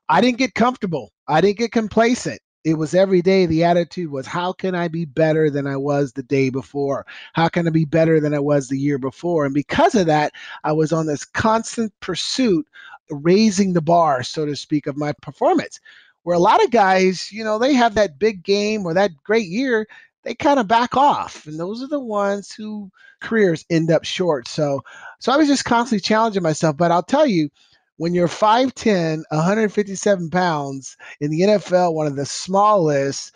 I 0.09 0.21
didn't 0.21 0.37
get 0.37 0.55
comfortable. 0.55 1.11
I 1.27 1.41
didn't 1.41 1.59
get 1.59 1.71
complacent. 1.71 2.41
It 2.63 2.75
was 2.75 2.93
every 2.93 3.23
day 3.23 3.45
the 3.47 3.63
attitude 3.63 4.11
was 4.11 4.27
how 4.27 4.53
can 4.53 4.75
I 4.75 4.87
be 4.87 5.05
better 5.05 5.49
than 5.49 5.65
I 5.65 5.77
was 5.77 6.13
the 6.13 6.21
day 6.21 6.49
before? 6.49 7.07
How 7.33 7.47
can 7.49 7.67
I 7.67 7.71
be 7.71 7.85
better 7.85 8.19
than 8.19 8.35
I 8.35 8.39
was 8.39 8.67
the 8.67 8.77
year 8.77 8.99
before? 8.99 9.45
And 9.45 9.53
because 9.53 9.95
of 9.95 10.05
that, 10.05 10.33
I 10.63 10.71
was 10.71 10.93
on 10.93 11.07
this 11.07 11.25
constant 11.25 11.91
pursuit 12.01 12.67
raising 13.09 13.73
the 13.73 13.81
bar, 13.81 14.21
so 14.21 14.45
to 14.45 14.55
speak, 14.55 14.85
of 14.85 14.95
my 14.95 15.11
performance 15.21 15.79
where 16.23 16.35
a 16.35 16.39
lot 16.39 16.63
of 16.63 16.71
guys, 16.71 17.31
you 17.31 17.43
know, 17.43 17.57
they 17.57 17.73
have 17.73 17.95
that 17.95 18.19
big 18.19 18.43
game 18.43 18.85
or 18.85 18.93
that 18.93 19.11
great 19.23 19.47
year, 19.47 19.87
they 20.23 20.35
kind 20.35 20.59
of 20.59 20.67
back 20.67 20.95
off. 20.95 21.45
And 21.47 21.59
those 21.59 21.81
are 21.81 21.87
the 21.87 21.99
ones 21.99 22.51
who 22.51 22.91
careers 23.21 23.65
end 23.69 23.91
up 23.91 24.03
short. 24.03 24.47
So 24.47 24.83
so 25.19 25.31
I 25.31 25.37
was 25.37 25.47
just 25.47 25.65
constantly 25.65 26.01
challenging 26.01 26.43
myself. 26.43 26.77
But 26.77 26.91
I'll 26.91 27.03
tell 27.03 27.25
you, 27.25 27.49
when 27.97 28.13
you're 28.13 28.27
5'10, 28.27 29.23
157 29.29 30.29
pounds 30.31 30.97
in 31.19 31.29
the 31.31 31.41
NFL, 31.41 31.93
one 31.93 32.07
of 32.07 32.15
the 32.15 32.25
smallest, 32.25 33.31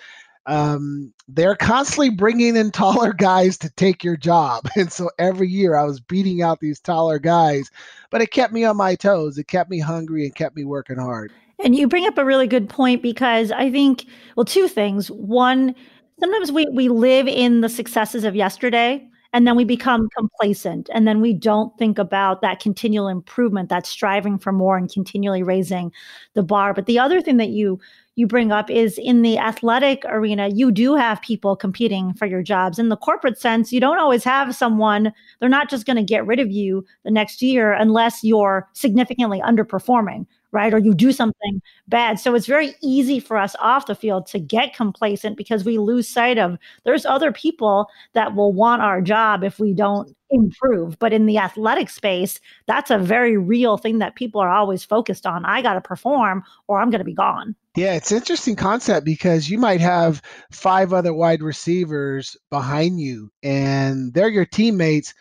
um, 0.48 1.13
they're 1.27 1.56
constantly 1.56 2.10
bringing 2.10 2.56
in 2.56 2.72
taller 2.72 3.13
guys 3.18 3.58
to 3.60 3.70
take 3.72 4.04
your 4.04 4.18
job. 4.18 4.68
And 4.75 4.92
so 4.92 5.10
every 5.20 5.48
year 5.48 5.75
I 5.75 5.84
was 5.84 6.00
beating 6.00 6.42
out 6.42 6.60
these 6.60 6.80
taller 6.80 7.20
guys, 7.20 7.70
but 8.10 8.22
it 8.22 8.32
kept 8.32 8.54
me 8.54 8.63
on 8.65 8.77
my 8.77 8.96
toes. 8.96 9.38
It 9.38 9.48
kept 9.48 9.70
me 9.70 9.80
hungry 9.80 10.25
and 10.25 10.36
kept 10.36 10.56
me 10.56 10.63
working 10.65 10.98
hard. 10.98 11.32
And 11.64 11.76
you 11.76 11.88
bring 11.88 12.06
up 12.06 12.18
a 12.18 12.26
really 12.26 12.48
good 12.48 12.70
point 12.70 13.02
because 13.02 13.52
I 13.52 13.72
think, 13.72 14.06
well, 14.36 14.46
two 14.46 14.68
things. 14.68 15.10
One, 15.10 15.74
sometimes 16.20 16.52
we, 16.52 16.68
we 16.74 16.90
live 16.90 17.28
in 17.28 17.62
the 17.62 17.70
successes 17.70 18.24
of 18.24 18.36
yesterday 18.36 19.08
and 19.36 19.46
then 19.46 19.58
we 19.58 19.66
become 19.66 20.08
complacent 20.18 20.90
and 20.94 21.06
then 21.06 21.20
we 21.20 21.34
don't 21.34 21.78
think 21.78 22.00
about 22.00 22.42
that 22.42 22.62
continual 22.62 23.10
improvement 23.10 23.68
that 23.68 23.86
striving 23.86 24.40
for 24.40 24.54
more 24.54 24.78
and 24.78 24.90
continually 24.90 25.44
raising 25.44 25.92
the 26.36 26.42
bar 26.42 26.74
but 26.74 26.86
the 26.86 26.98
other 26.98 27.22
thing 27.22 27.36
that 27.36 27.50
you 27.50 27.78
you 28.16 28.26
bring 28.26 28.54
up 28.54 28.70
is 28.70 28.98
in 28.98 29.24
the 29.24 29.38
athletic 29.38 30.04
arena 30.06 30.48
you 30.48 30.72
do 30.72 30.96
have 30.96 31.22
people 31.22 31.54
competing 31.54 32.14
for 32.14 32.26
your 32.26 32.42
jobs 32.42 32.80
in 32.80 32.88
the 32.88 32.96
corporate 32.96 33.38
sense 33.38 33.74
you 33.74 33.82
don't 33.82 34.00
always 34.00 34.24
have 34.24 34.56
someone 34.56 35.12
they're 35.42 35.50
not 35.50 35.70
just 35.70 35.86
going 35.86 35.98
to 35.98 36.04
get 36.04 36.26
rid 36.26 36.40
of 36.40 36.50
you 36.50 36.86
the 37.04 37.12
next 37.12 37.42
year 37.42 37.74
unless 37.74 38.24
you're 38.24 38.70
significantly 38.72 39.42
underperforming 39.42 40.26
right? 40.56 40.74
Or 40.74 40.80
you 40.80 40.94
do 40.94 41.12
something 41.12 41.62
bad. 41.90 42.18
So 42.18 42.34
it's 42.34 42.48
very 42.48 42.76
easy 42.82 43.20
for 43.20 43.38
us 43.38 43.58
off 43.60 43.88
the 43.88 43.94
field 43.94 44.26
to 44.28 44.40
get 44.40 44.74
complacent 44.74 45.36
because 45.36 45.66
we 45.66 45.78
lose 45.78 46.08
sight 46.08 46.38
of 46.38 46.58
there's 46.86 47.06
other 47.06 47.34
people 47.34 47.88
that 48.14 48.36
will 48.36 48.54
want 48.54 48.82
our 48.82 49.02
job 49.02 49.44
if 49.44 49.60
we 49.60 49.74
don't 49.74 50.16
improve. 50.30 50.98
But 50.98 51.12
in 51.12 51.26
the 51.26 51.38
athletic 51.38 51.90
space, 51.90 52.40
that's 52.68 52.90
a 52.90 52.98
very 52.98 53.38
real 53.38 53.78
thing 53.78 54.00
that 54.00 54.16
people 54.16 54.40
are 54.40 54.50
always 54.50 54.86
focused 54.86 55.26
on. 55.26 55.44
I 55.44 55.62
got 55.62 55.74
to 55.74 55.82
perform 55.82 56.44
or 56.68 56.80
I'm 56.80 56.90
going 56.90 57.00
to 57.00 57.06
be 57.06 57.14
gone. 57.14 57.54
Yeah, 57.76 57.96
it's 57.96 58.14
interesting 58.14 58.56
concept 58.56 59.06
because 59.06 59.50
you 59.50 59.58
might 59.58 59.82
have 59.82 60.22
five 60.52 60.94
other 60.94 61.14
wide 61.14 61.44
receivers 61.44 62.38
behind 62.50 63.02
you 63.02 63.30
and 63.44 64.14
they're 64.14 64.30
your 64.30 64.46
teammates 64.46 65.14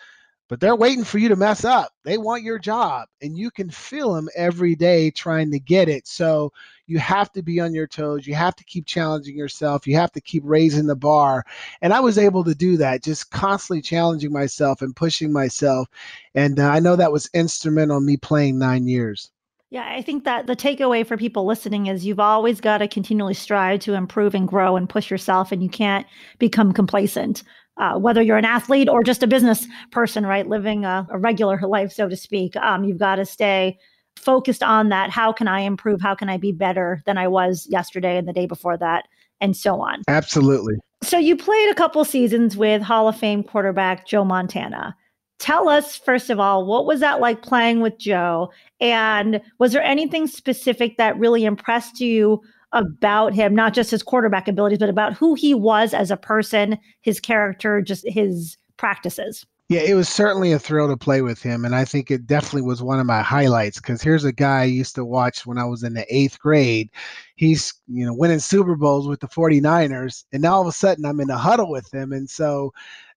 but 0.55 0.61
they're 0.61 0.77
waiting 0.77 1.03
for 1.03 1.19
you 1.19 1.29
to 1.29 1.35
mess 1.35 1.65
up. 1.65 1.91
They 2.05 2.17
want 2.17 2.45
your 2.45 2.61
job, 2.61 3.09
and 3.21 3.37
you 3.37 3.51
can 3.51 3.71
feel 3.71 4.15
them 4.15 4.29
every 4.37 4.77
day 4.77 5.11
trying 5.11 5.51
to 5.51 5.59
get 5.59 5.89
it. 5.89 6.07
So 6.07 6.53
you 6.87 7.01
have 7.01 7.33
to 7.33 7.43
be 7.43 7.59
on 7.59 7.75
your 7.75 7.89
toes. 7.89 8.25
You 8.25 8.37
have 8.37 8.55
to 8.55 8.65
keep 8.65 8.87
challenging 8.87 9.37
yourself. 9.37 9.85
You 9.85 9.97
have 9.97 10.13
to 10.13 10.21
keep 10.21 10.45
raising 10.47 10.87
the 10.87 10.95
bar. 10.95 11.45
And 11.83 11.93
I 11.93 11.99
was 11.99 12.19
able 12.19 12.45
to 12.45 12.55
do 12.55 12.77
that, 12.77 13.03
just 13.03 13.33
constantly 13.33 13.83
challenging 13.83 14.33
myself 14.33 14.81
and 14.81 14.95
pushing 14.95 15.33
myself. 15.33 15.89
And 16.37 16.61
uh, 16.61 16.69
I 16.69 16.79
know 16.79 16.95
that 16.95 17.11
was 17.11 17.29
instrumental 17.35 17.97
in 17.97 18.07
me 18.07 18.17
playing 18.17 18.57
nine 18.57 18.87
years. 18.87 19.33
Yeah, 19.71 19.93
I 19.93 20.03
think 20.03 20.23
that 20.23 20.47
the 20.47 20.55
takeaway 20.55 21.05
for 21.05 21.17
people 21.17 21.47
listening 21.47 21.89
is 21.89 22.07
you've 22.07 22.21
always 22.21 22.61
got 22.61 22.79
to 22.79 22.87
continually 22.87 23.35
strive 23.35 23.81
to 23.81 23.95
improve 23.95 24.37
and 24.37 24.47
grow 24.47 24.77
and 24.77 24.89
push 24.89 25.11
yourself, 25.11 25.51
and 25.51 25.65
you 25.65 25.69
can't 25.69 26.07
become 26.39 26.73
complacent 26.73 27.43
uh, 27.77 27.99
whether 27.99 28.23
you're 28.23 28.37
an 28.37 28.45
athlete 28.45 28.89
or 28.89 29.03
just 29.03 29.23
a 29.23 29.27
business 29.27 29.67
person, 29.91 30.27
right? 30.27 30.49
Living 30.49 30.85
a, 30.85 31.07
a 31.11 31.19
regular 31.19 31.61
life, 31.61 31.93
so 31.93 32.09
to 32.09 32.17
speak. 32.17 32.57
Um, 32.57 32.85
you've 32.85 32.99
got 32.99 33.17
to 33.17 33.25
stay 33.25 33.79
focused 34.17 34.63
on 34.63 34.89
that. 34.91 35.11
How 35.11 35.33
can 35.33 35.49
I 35.49 35.61
improve? 35.61 36.01
How 36.01 36.15
can 36.15 36.29
I 36.29 36.37
be 36.37 36.53
better 36.53 37.03
than 37.07 37.19
I 37.19 37.29
was 37.29 37.67
yesterday 37.69 38.17
and 38.17 38.29
the 38.29 38.33
day 38.33 38.47
before 38.47 38.77
that, 38.79 39.07
and 39.41 39.57
so 39.57 39.81
on? 39.81 40.03
Absolutely. 40.09 40.75
So 41.03 41.19
you 41.19 41.37
played 41.37 41.71
a 41.71 41.75
couple 41.75 42.05
seasons 42.05 42.57
with 42.57 42.81
Hall 42.81 43.09
of 43.09 43.17
Fame 43.17 43.43
quarterback 43.43 44.07
Joe 44.07 44.25
Montana. 44.25 44.97
Tell 45.39 45.69
us, 45.69 45.97
first 45.97 46.31
of 46.31 46.41
all, 46.41 46.65
what 46.65 46.87
was 46.87 47.01
that 47.01 47.21
like 47.21 47.43
playing 47.43 47.81
with 47.81 47.99
Joe? 47.99 48.51
And 48.81 49.43
was 49.59 49.73
there 49.73 49.83
anything 49.83 50.27
specific 50.27 50.97
that 50.97 51.19
really 51.19 51.45
impressed 51.45 52.01
you 52.01 52.41
about 52.75 53.33
him, 53.33 53.55
not 53.55 53.73
just 53.73 53.91
his 53.91 54.03
quarterback 54.03 54.49
abilities, 54.49 54.79
but 54.79 54.91
about 54.91 55.15
who 55.15 55.35
he 55.35 55.55
was 55.55 55.95
as 55.95 56.11
a 56.11 56.17
person, 56.17 56.79
his 57.01 57.21
character, 57.21 57.81
just 57.81 58.05
his 58.07 58.59
practices. 58.77 59.47
Yeah, 59.71 59.81
it 59.81 59.95
was 59.95 60.11
certainly 60.11 60.53
a 60.53 60.59
thrill 60.59 60.89
to 60.89 60.97
play 60.97 61.23
with 61.23 61.43
him. 61.43 61.65
And 61.65 61.75
I 61.75 61.87
think 61.87 62.11
it 62.11 62.27
definitely 62.27 62.63
was 62.63 62.83
one 62.83 63.01
of 63.01 63.07
my 63.07 63.23
highlights 63.23 63.79
because 63.81 64.03
here's 64.03 64.25
a 64.25 64.33
guy 64.33 64.61
I 64.61 64.65
used 64.65 64.95
to 64.97 65.07
watch 65.07 65.47
when 65.47 65.57
I 65.57 65.65
was 65.65 65.83
in 65.83 65.95
the 65.95 66.05
eighth 66.15 66.39
grade. 66.39 66.91
He's, 67.37 67.73
you 67.89 68.05
know, 68.05 68.13
winning 68.13 68.41
Super 68.41 68.77
Bowls 68.77 69.09
with 69.09 69.21
the 69.21 69.29
49ers. 69.29 70.25
And 70.35 70.43
now 70.43 70.57
all 70.57 70.61
of 70.61 70.67
a 70.67 70.73
sudden 70.73 71.07
I'm 71.07 71.21
in 71.21 71.31
a 71.31 71.39
huddle 71.39 71.71
with 71.71 71.93
him. 71.95 72.13
And 72.13 72.29
so 72.29 72.75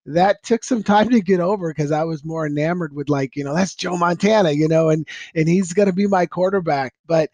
that 0.08 0.42
took 0.42 0.64
some 0.64 0.84
time 0.84 1.10
to 1.10 1.20
get 1.20 1.42
over 1.42 1.70
because 1.70 1.92
I 1.92 2.06
was 2.06 2.24
more 2.24 2.48
enamored 2.48 2.94
with 2.94 3.10
like, 3.10 3.36
you 3.36 3.44
know, 3.44 3.54
that's 3.54 3.76
Joe 3.76 3.98
Montana, 3.98 4.52
you 4.52 4.68
know, 4.68 4.90
and 4.90 5.06
and 5.36 5.50
he's 5.50 5.74
to 5.74 5.92
be 5.92 6.08
my 6.08 6.26
quarterback. 6.26 6.94
But 7.06 7.30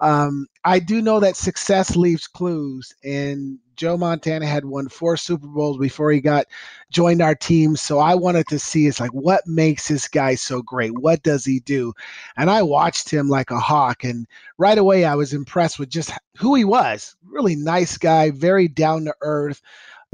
um, 0.00 0.46
I 0.64 0.80
do 0.80 1.00
know 1.00 1.20
that 1.20 1.36
success 1.36 1.94
leaves 1.96 2.26
clues, 2.26 2.92
and 3.04 3.58
Joe 3.76 3.96
Montana 3.96 4.46
had 4.46 4.64
won 4.64 4.88
four 4.88 5.16
Super 5.16 5.46
Bowls 5.46 5.78
before 5.78 6.10
he 6.10 6.20
got 6.20 6.46
joined 6.90 7.22
our 7.22 7.34
team. 7.34 7.76
So 7.76 8.00
I 8.00 8.16
wanted 8.16 8.48
to 8.48 8.58
see 8.58 8.86
it's 8.86 9.00
like 9.00 9.14
what 9.14 9.46
makes 9.46 9.86
this 9.86 10.08
guy 10.08 10.34
so 10.34 10.62
great? 10.62 10.98
What 10.98 11.22
does 11.22 11.44
he 11.44 11.60
do? 11.60 11.92
And 12.36 12.50
I 12.50 12.62
watched 12.62 13.08
him 13.08 13.28
like 13.28 13.52
a 13.52 13.60
hawk, 13.60 14.02
and 14.02 14.26
right 14.58 14.78
away 14.78 15.04
I 15.04 15.14
was 15.14 15.32
impressed 15.32 15.78
with 15.78 15.90
just 15.90 16.10
who 16.36 16.56
he 16.56 16.64
was. 16.64 17.14
Really 17.24 17.54
nice 17.54 17.96
guy, 17.96 18.30
very 18.32 18.66
down 18.66 19.04
to 19.04 19.14
earth. 19.20 19.62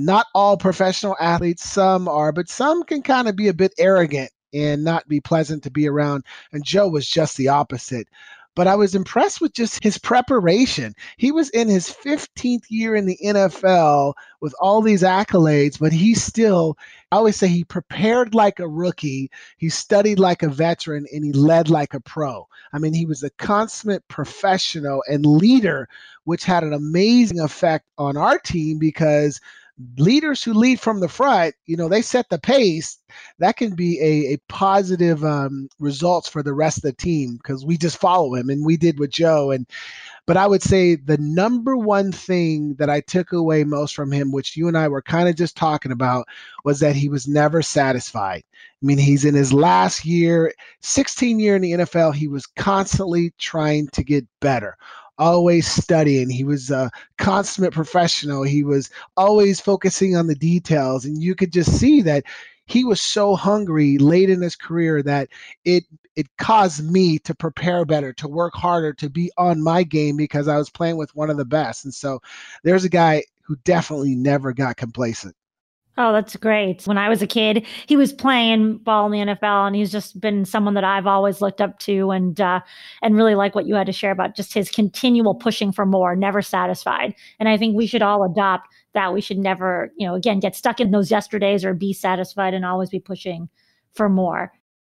Not 0.04 0.26
all 0.34 0.56
professional 0.56 1.16
athletes, 1.20 1.68
some 1.68 2.08
are, 2.08 2.32
but 2.32 2.48
some 2.48 2.82
can 2.82 3.02
kind 3.02 3.28
of 3.28 3.36
be 3.36 3.48
a 3.48 3.54
bit 3.54 3.72
arrogant 3.78 4.30
and 4.52 4.84
not 4.84 5.08
be 5.08 5.20
pleasant 5.20 5.62
to 5.62 5.70
be 5.70 5.88
around. 5.88 6.24
And 6.52 6.64
Joe 6.64 6.88
was 6.88 7.08
just 7.08 7.36
the 7.36 7.48
opposite. 7.48 8.08
But 8.54 8.66
I 8.66 8.74
was 8.74 8.94
impressed 8.94 9.40
with 9.40 9.54
just 9.54 9.82
his 9.82 9.96
preparation. 9.96 10.92
He 11.16 11.32
was 11.32 11.48
in 11.50 11.68
his 11.68 11.88
15th 11.88 12.64
year 12.68 12.94
in 12.94 13.06
the 13.06 13.16
NFL 13.24 14.12
with 14.42 14.54
all 14.60 14.82
these 14.82 15.02
accolades, 15.02 15.78
but 15.78 15.90
he 15.90 16.14
still, 16.14 16.76
I 17.10 17.16
always 17.16 17.36
say 17.36 17.48
he 17.48 17.64
prepared 17.64 18.34
like 18.34 18.58
a 18.58 18.68
rookie, 18.68 19.30
he 19.56 19.70
studied 19.70 20.18
like 20.18 20.42
a 20.42 20.50
veteran, 20.50 21.06
and 21.10 21.24
he 21.24 21.32
led 21.32 21.70
like 21.70 21.94
a 21.94 22.00
pro. 22.00 22.46
I 22.74 22.78
mean, 22.78 22.92
he 22.92 23.06
was 23.06 23.22
a 23.22 23.30
consummate 23.30 24.06
professional 24.08 25.02
and 25.08 25.24
leader, 25.24 25.88
which 26.24 26.44
had 26.44 26.62
an 26.62 26.74
amazing 26.74 27.40
effect 27.40 27.86
on 27.96 28.18
our 28.18 28.38
team 28.38 28.78
because 28.78 29.40
leaders 29.98 30.42
who 30.42 30.52
lead 30.52 30.80
from 30.80 31.00
the 31.00 31.08
front, 31.08 31.54
you 31.66 31.76
know, 31.76 31.88
they 31.88 32.02
set 32.02 32.28
the 32.28 32.38
pace. 32.38 32.98
That 33.38 33.56
can 33.56 33.74
be 33.74 34.00
a, 34.00 34.34
a 34.34 34.38
positive 34.48 35.24
um, 35.24 35.68
results 35.78 36.28
for 36.28 36.42
the 36.42 36.52
rest 36.52 36.78
of 36.78 36.82
the 36.82 36.92
team 36.92 37.36
because 37.36 37.64
we 37.64 37.76
just 37.76 37.98
follow 37.98 38.34
him, 38.34 38.48
and 38.48 38.64
we 38.64 38.76
did 38.76 38.98
with 38.98 39.10
Joe. 39.10 39.50
And 39.50 39.66
but 40.26 40.36
I 40.36 40.46
would 40.46 40.62
say 40.62 40.94
the 40.94 41.18
number 41.18 41.76
one 41.76 42.12
thing 42.12 42.74
that 42.74 42.88
I 42.88 43.00
took 43.00 43.32
away 43.32 43.64
most 43.64 43.94
from 43.94 44.12
him, 44.12 44.30
which 44.30 44.56
you 44.56 44.68
and 44.68 44.78
I 44.78 44.88
were 44.88 45.02
kind 45.02 45.28
of 45.28 45.36
just 45.36 45.56
talking 45.56 45.92
about, 45.92 46.26
was 46.64 46.80
that 46.80 46.94
he 46.94 47.08
was 47.08 47.26
never 47.26 47.60
satisfied. 47.60 48.44
I 48.54 48.86
mean, 48.86 48.98
he's 48.98 49.24
in 49.24 49.34
his 49.34 49.52
last 49.52 50.04
year, 50.04 50.52
16 50.80 51.40
year 51.40 51.56
in 51.56 51.62
the 51.62 51.72
NFL. 51.72 52.14
He 52.14 52.28
was 52.28 52.46
constantly 52.46 53.32
trying 53.38 53.88
to 53.88 54.04
get 54.04 54.26
better 54.40 54.76
always 55.22 55.68
studying. 55.68 56.28
He 56.28 56.42
was 56.42 56.70
a 56.70 56.90
consummate 57.16 57.72
professional. 57.72 58.42
He 58.42 58.64
was 58.64 58.90
always 59.16 59.60
focusing 59.60 60.16
on 60.16 60.26
the 60.26 60.34
details. 60.34 61.04
And 61.04 61.22
you 61.22 61.36
could 61.36 61.52
just 61.52 61.78
see 61.78 62.02
that 62.02 62.24
he 62.66 62.84
was 62.84 63.00
so 63.00 63.36
hungry 63.36 63.98
late 63.98 64.30
in 64.30 64.42
his 64.42 64.56
career 64.56 65.00
that 65.04 65.28
it 65.64 65.84
it 66.16 66.26
caused 66.38 66.84
me 66.90 67.18
to 67.20 67.34
prepare 67.34 67.84
better, 67.84 68.12
to 68.14 68.28
work 68.28 68.54
harder, 68.54 68.92
to 68.94 69.08
be 69.08 69.30
on 69.38 69.62
my 69.62 69.82
game 69.84 70.16
because 70.16 70.48
I 70.48 70.58
was 70.58 70.68
playing 70.68 70.96
with 70.96 71.14
one 71.14 71.30
of 71.30 71.36
the 71.38 71.44
best. 71.44 71.84
And 71.84 71.94
so 71.94 72.20
there's 72.64 72.84
a 72.84 72.90
guy 72.90 73.22
who 73.42 73.56
definitely 73.64 74.14
never 74.16 74.52
got 74.52 74.76
complacent. 74.76 75.34
Oh, 75.98 76.12
that's 76.14 76.36
great. 76.36 76.86
When 76.86 76.96
I 76.96 77.10
was 77.10 77.20
a 77.20 77.26
kid, 77.26 77.66
he 77.86 77.98
was 77.98 78.14
playing 78.14 78.78
ball 78.78 79.12
in 79.12 79.12
the 79.12 79.34
NFL, 79.34 79.66
and 79.66 79.76
he's 79.76 79.92
just 79.92 80.18
been 80.18 80.46
someone 80.46 80.72
that 80.72 80.84
I've 80.84 81.06
always 81.06 81.42
looked 81.42 81.60
up 81.60 81.78
to, 81.80 82.10
and 82.10 82.40
uh, 82.40 82.60
and 83.02 83.14
really 83.14 83.34
like 83.34 83.54
what 83.54 83.66
you 83.66 83.74
had 83.74 83.86
to 83.86 83.92
share 83.92 84.10
about 84.10 84.34
just 84.34 84.54
his 84.54 84.70
continual 84.70 85.34
pushing 85.34 85.70
for 85.70 85.84
more, 85.84 86.16
never 86.16 86.40
satisfied. 86.40 87.14
And 87.38 87.48
I 87.48 87.58
think 87.58 87.76
we 87.76 87.86
should 87.86 88.00
all 88.00 88.24
adopt 88.24 88.68
that. 88.94 89.12
We 89.12 89.20
should 89.20 89.36
never, 89.36 89.92
you 89.98 90.06
know, 90.06 90.14
again, 90.14 90.40
get 90.40 90.56
stuck 90.56 90.80
in 90.80 90.92
those 90.92 91.10
yesterdays 91.10 91.62
or 91.62 91.74
be 91.74 91.92
satisfied 91.92 92.54
and 92.54 92.64
always 92.64 92.88
be 92.88 93.00
pushing 93.00 93.50
for 93.92 94.08
more. 94.08 94.50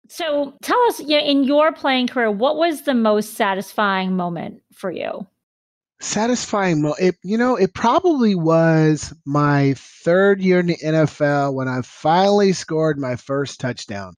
So, 0.07 0.53
tell 0.61 0.79
us, 0.83 1.01
you 1.01 1.19
know, 1.19 1.25
in 1.25 1.43
your 1.43 1.73
playing 1.73 2.07
career, 2.07 2.31
what 2.31 2.55
was 2.55 2.83
the 2.83 2.93
most 2.93 3.33
satisfying 3.33 4.15
moment 4.15 4.61
for 4.71 4.91
you? 4.91 5.27
Satisfying 6.05 6.83
mo 6.83 6.93
it 6.99 7.15
you 7.23 7.37
know 7.37 7.55
it 7.55 7.73
probably 7.73 8.35
was 8.35 9.13
my 9.25 9.73
third 9.75 10.39
year 10.39 10.59
in 10.59 10.67
the 10.67 10.77
NFL 10.77 11.53
when 11.53 11.67
I 11.67 11.81
finally 11.81 12.53
scored 12.53 12.99
my 12.99 13.15
first 13.15 13.59
touchdown. 13.59 14.13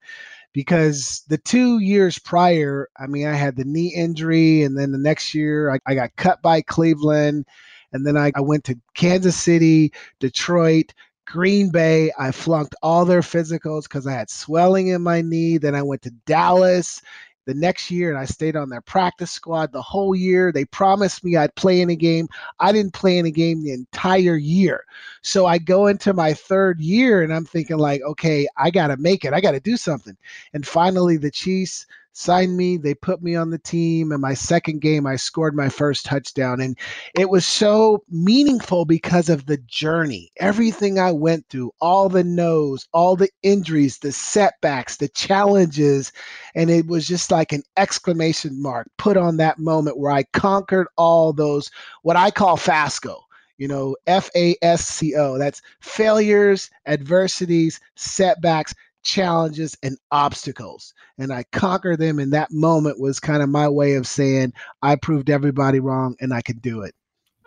Because 0.54 1.24
the 1.28 1.38
two 1.38 1.80
years 1.80 2.20
prior 2.20 2.90
I 2.98 3.08
mean 3.08 3.28
I 3.28 3.34
had 3.34 3.56
the 3.56 3.64
knee 3.64 3.94
injury 3.96 4.64
and 4.64 4.78
then 4.78 4.92
the 4.92 4.98
next 4.98 5.34
year 5.34 5.72
I, 5.72 5.80
I 5.86 5.96
got 5.96 6.16
cut 6.18 6.42
by 6.42 6.62
Cleveland 6.62 7.46
and 7.94 8.06
then 8.06 8.18
I, 8.18 8.32
I 8.36 8.42
went 8.42 8.66
to 8.66 8.80
Kansas 8.94 9.38
City 9.38 9.94
Detroit 10.20 10.94
Green 11.26 11.70
Bay. 11.70 12.12
I 12.18 12.32
flunked 12.32 12.76
all 12.82 13.06
their 13.06 13.22
physicals 13.22 13.84
because 13.84 14.08
I 14.08 14.14
had 14.14 14.30
swelling 14.30 14.88
in 14.88 15.02
my 15.02 15.22
knee. 15.22 15.58
Then 15.58 15.76
I 15.76 15.84
went 15.84 16.02
to 16.04 16.12
Dallas 16.26 17.02
the 17.48 17.54
next 17.54 17.90
year 17.90 18.10
and 18.10 18.20
I 18.20 18.26
stayed 18.26 18.58
on 18.58 18.70
their 18.70 18.82
practice 18.82 19.32
squad 19.32 19.72
the 19.72 19.82
whole 19.82 20.14
year. 20.14 20.52
They 20.52 20.66
promised 20.66 21.24
me 21.24 21.38
I'd 21.38 21.56
play 21.56 21.80
in 21.80 21.90
a 21.90 21.96
game. 21.96 22.28
I 22.60 22.74
didn't 22.74 22.94
play 22.94 23.18
in 23.18 23.26
a 23.26 23.32
game 23.32 23.64
the 23.64 23.72
entire 23.72 24.36
year. 24.36 24.84
So 25.22 25.46
I 25.46 25.58
go 25.58 25.88
into 25.88 26.14
my 26.14 26.34
third 26.34 26.82
year 26.82 27.24
and 27.24 27.34
I'm 27.34 27.46
thinking 27.46 27.78
like, 27.78 28.02
okay, 28.02 28.48
I 28.58 28.70
got 28.70 28.88
to 28.88 28.98
make 28.98 29.24
it. 29.24 29.34
I 29.34 29.40
got 29.40 29.52
to 29.52 29.62
do 29.62 29.78
something. 29.78 30.18
And 30.54 30.68
finally 30.68 31.16
the 31.16 31.32
Chiefs 31.32 31.88
signed 32.18 32.58
me. 32.58 32.78
They 32.78 32.96
put 32.96 33.22
me 33.22 33.36
on 33.36 33.52
the 33.52 33.60
team. 33.60 34.12
And 34.12 34.22
my 34.22 34.34
second 34.34 34.82
game, 34.82 35.06
I 35.06 35.16
scored 35.16 35.56
my 35.56 35.70
first 35.70 36.06
touchdown. 36.06 36.60
And 36.60 36.78
it 37.16 37.30
was 37.30 37.46
so 37.46 38.04
meaningful 38.10 38.86
because 38.86 39.30
of 39.30 39.46
the 39.46 39.58
journey, 39.58 40.32
everything 40.38 41.00
I 41.00 41.12
went 41.12 41.48
through, 41.50 41.72
all 41.80 42.10
the 42.10 42.24
no's, 42.24 42.88
all 42.94 43.16
the 43.16 43.30
injuries, 43.44 44.00
the 44.00 44.12
setbacks, 44.12 44.98
the 44.98 45.10
challenges. 45.10 46.12
And 46.56 46.70
it 46.70 46.88
was 46.88 47.08
just 47.08 47.32
like 47.32 47.54
an 47.54 47.64
exclamation 47.78 48.62
mark 48.62 48.88
put 48.98 49.18
on 49.18 49.38
that 49.38 49.60
moment 49.60 50.00
where 50.00 50.12
I 50.12 50.24
conquered 50.24 50.88
all 50.98 51.34
those, 51.34 51.70
what 52.02 52.16
I 52.16 52.32
call 52.32 52.58
FASCO 52.58 53.22
you 53.58 53.68
know, 53.68 53.96
F 54.06 54.30
A 54.36 54.56
S 54.62 54.86
C 54.86 55.16
O. 55.16 55.38
That's 55.38 55.62
failures, 55.80 56.70
adversities, 56.86 57.80
setbacks 57.96 58.74
challenges 59.08 59.74
and 59.84 59.98
obstacles 60.12 60.94
and 61.18 61.32
i 61.32 61.42
conquer 61.54 61.96
them 61.96 62.20
and 62.20 62.34
that 62.34 62.52
moment 62.52 63.00
was 63.00 63.22
kind 63.22 63.42
of 63.42 63.48
my 63.48 63.70
way 63.70 63.94
of 63.94 64.06
saying 64.06 64.52
i 64.82 64.98
proved 64.98 65.30
everybody 65.30 65.80
wrong 65.80 66.14
and 66.20 66.34
i 66.34 66.42
could 66.42 66.62
do 66.62 66.82
it. 66.82 66.94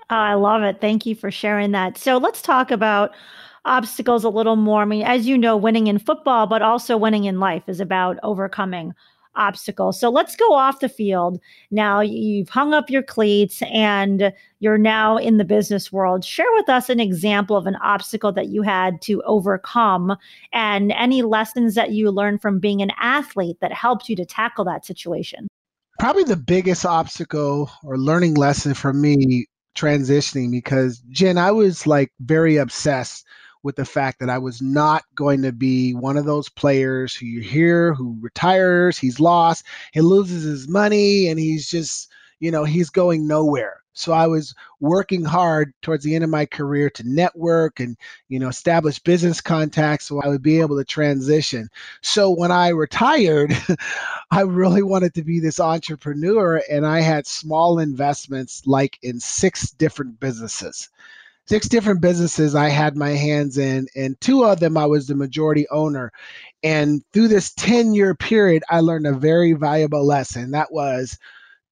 Oh, 0.08 0.16
i 0.16 0.32
love 0.32 0.62
it. 0.62 0.80
Thank 0.80 1.04
you 1.04 1.14
for 1.14 1.30
sharing 1.30 1.72
that. 1.72 1.98
So 1.98 2.16
let's 2.16 2.40
talk 2.40 2.70
about 2.70 3.10
obstacles 3.66 4.24
a 4.24 4.30
little 4.30 4.56
more. 4.56 4.80
I 4.80 4.84
mean 4.86 5.02
as 5.02 5.26
you 5.26 5.36
know 5.36 5.54
winning 5.54 5.86
in 5.86 5.98
football 5.98 6.46
but 6.46 6.62
also 6.62 6.96
winning 6.96 7.24
in 7.24 7.40
life 7.40 7.64
is 7.66 7.78
about 7.78 8.18
overcoming 8.22 8.94
obstacle. 9.36 9.92
So 9.92 10.10
let's 10.10 10.36
go 10.36 10.52
off 10.52 10.80
the 10.80 10.88
field. 10.88 11.40
Now 11.70 12.00
you've 12.00 12.48
hung 12.48 12.74
up 12.74 12.90
your 12.90 13.02
cleats 13.02 13.62
and 13.72 14.32
you're 14.58 14.78
now 14.78 15.16
in 15.16 15.36
the 15.36 15.44
business 15.44 15.92
world. 15.92 16.24
Share 16.24 16.50
with 16.54 16.68
us 16.68 16.88
an 16.88 17.00
example 17.00 17.56
of 17.56 17.66
an 17.66 17.76
obstacle 17.76 18.32
that 18.32 18.48
you 18.48 18.62
had 18.62 19.00
to 19.02 19.22
overcome 19.22 20.16
and 20.52 20.92
any 20.92 21.22
lessons 21.22 21.74
that 21.74 21.92
you 21.92 22.10
learned 22.10 22.42
from 22.42 22.58
being 22.58 22.82
an 22.82 22.92
athlete 22.98 23.58
that 23.60 23.72
helped 23.72 24.08
you 24.08 24.16
to 24.16 24.24
tackle 24.24 24.64
that 24.64 24.84
situation. 24.84 25.48
Probably 25.98 26.24
the 26.24 26.36
biggest 26.36 26.86
obstacle 26.86 27.70
or 27.84 27.98
learning 27.98 28.34
lesson 28.34 28.74
for 28.74 28.92
me 28.92 29.46
transitioning 29.76 30.50
because 30.50 30.98
Jen, 31.10 31.38
I 31.38 31.52
was 31.52 31.86
like 31.86 32.12
very 32.20 32.56
obsessed 32.56 33.24
with 33.62 33.76
the 33.76 33.84
fact 33.84 34.20
that 34.20 34.30
I 34.30 34.38
was 34.38 34.62
not 34.62 35.04
going 35.14 35.42
to 35.42 35.52
be 35.52 35.92
one 35.94 36.16
of 36.16 36.24
those 36.24 36.48
players 36.48 37.14
who 37.14 37.26
you 37.26 37.40
hear 37.40 37.94
who 37.94 38.16
retires, 38.20 38.98
he's 38.98 39.20
lost, 39.20 39.66
he 39.92 40.00
loses 40.00 40.44
his 40.44 40.68
money, 40.68 41.28
and 41.28 41.38
he's 41.38 41.68
just, 41.68 42.10
you 42.38 42.50
know, 42.50 42.64
he's 42.64 42.90
going 42.90 43.26
nowhere. 43.26 43.80
So 43.92 44.12
I 44.12 44.26
was 44.28 44.54
working 44.78 45.24
hard 45.24 45.74
towards 45.82 46.04
the 46.04 46.14
end 46.14 46.24
of 46.24 46.30
my 46.30 46.46
career 46.46 46.88
to 46.90 47.02
network 47.06 47.80
and, 47.80 47.96
you 48.28 48.38
know, 48.38 48.48
establish 48.48 48.98
business 48.98 49.40
contacts 49.40 50.06
so 50.06 50.22
I 50.22 50.28
would 50.28 50.42
be 50.42 50.60
able 50.60 50.78
to 50.78 50.84
transition. 50.84 51.68
So 52.00 52.30
when 52.30 52.52
I 52.52 52.68
retired, 52.68 53.52
I 54.30 54.42
really 54.42 54.82
wanted 54.82 55.12
to 55.14 55.24
be 55.24 55.40
this 55.40 55.60
entrepreneur 55.60 56.62
and 56.70 56.86
I 56.86 57.00
had 57.00 57.26
small 57.26 57.78
investments 57.78 58.62
like 58.64 58.98
in 59.02 59.20
six 59.20 59.72
different 59.72 60.20
businesses 60.20 60.88
six 61.50 61.68
different 61.68 62.00
businesses 62.00 62.54
I 62.54 62.68
had 62.68 62.96
my 62.96 63.10
hands 63.10 63.58
in, 63.58 63.88
and 63.96 64.18
two 64.20 64.44
of 64.44 64.60
them 64.60 64.76
I 64.76 64.86
was 64.86 65.08
the 65.08 65.16
majority 65.16 65.66
owner. 65.68 66.12
And 66.62 67.02
through 67.12 67.26
this 67.26 67.52
10 67.54 67.92
year 67.92 68.14
period, 68.14 68.62
I 68.70 68.78
learned 68.78 69.08
a 69.08 69.14
very 69.14 69.54
valuable 69.54 70.06
lesson. 70.06 70.52
That 70.52 70.70
was 70.70 71.18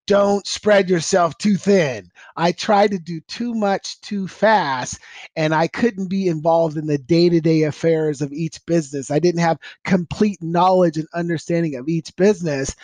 don't 0.08 0.44
spread 0.48 0.90
yourself 0.90 1.38
too 1.38 1.56
thin. 1.56 2.10
I 2.36 2.50
tried 2.50 2.90
to 2.90 2.98
do 2.98 3.20
too 3.28 3.54
much 3.54 4.00
too 4.00 4.26
fast, 4.26 4.98
and 5.36 5.54
I 5.54 5.68
couldn't 5.68 6.08
be 6.08 6.26
involved 6.26 6.76
in 6.76 6.88
the 6.88 6.98
day 6.98 7.28
to 7.28 7.40
day 7.40 7.62
affairs 7.62 8.20
of 8.20 8.32
each 8.32 8.58
business. 8.66 9.12
I 9.12 9.20
didn't 9.20 9.42
have 9.42 9.60
complete 9.84 10.42
knowledge 10.42 10.96
and 10.96 11.06
understanding 11.14 11.76
of 11.76 11.88
each 11.88 12.16
business. 12.16 12.74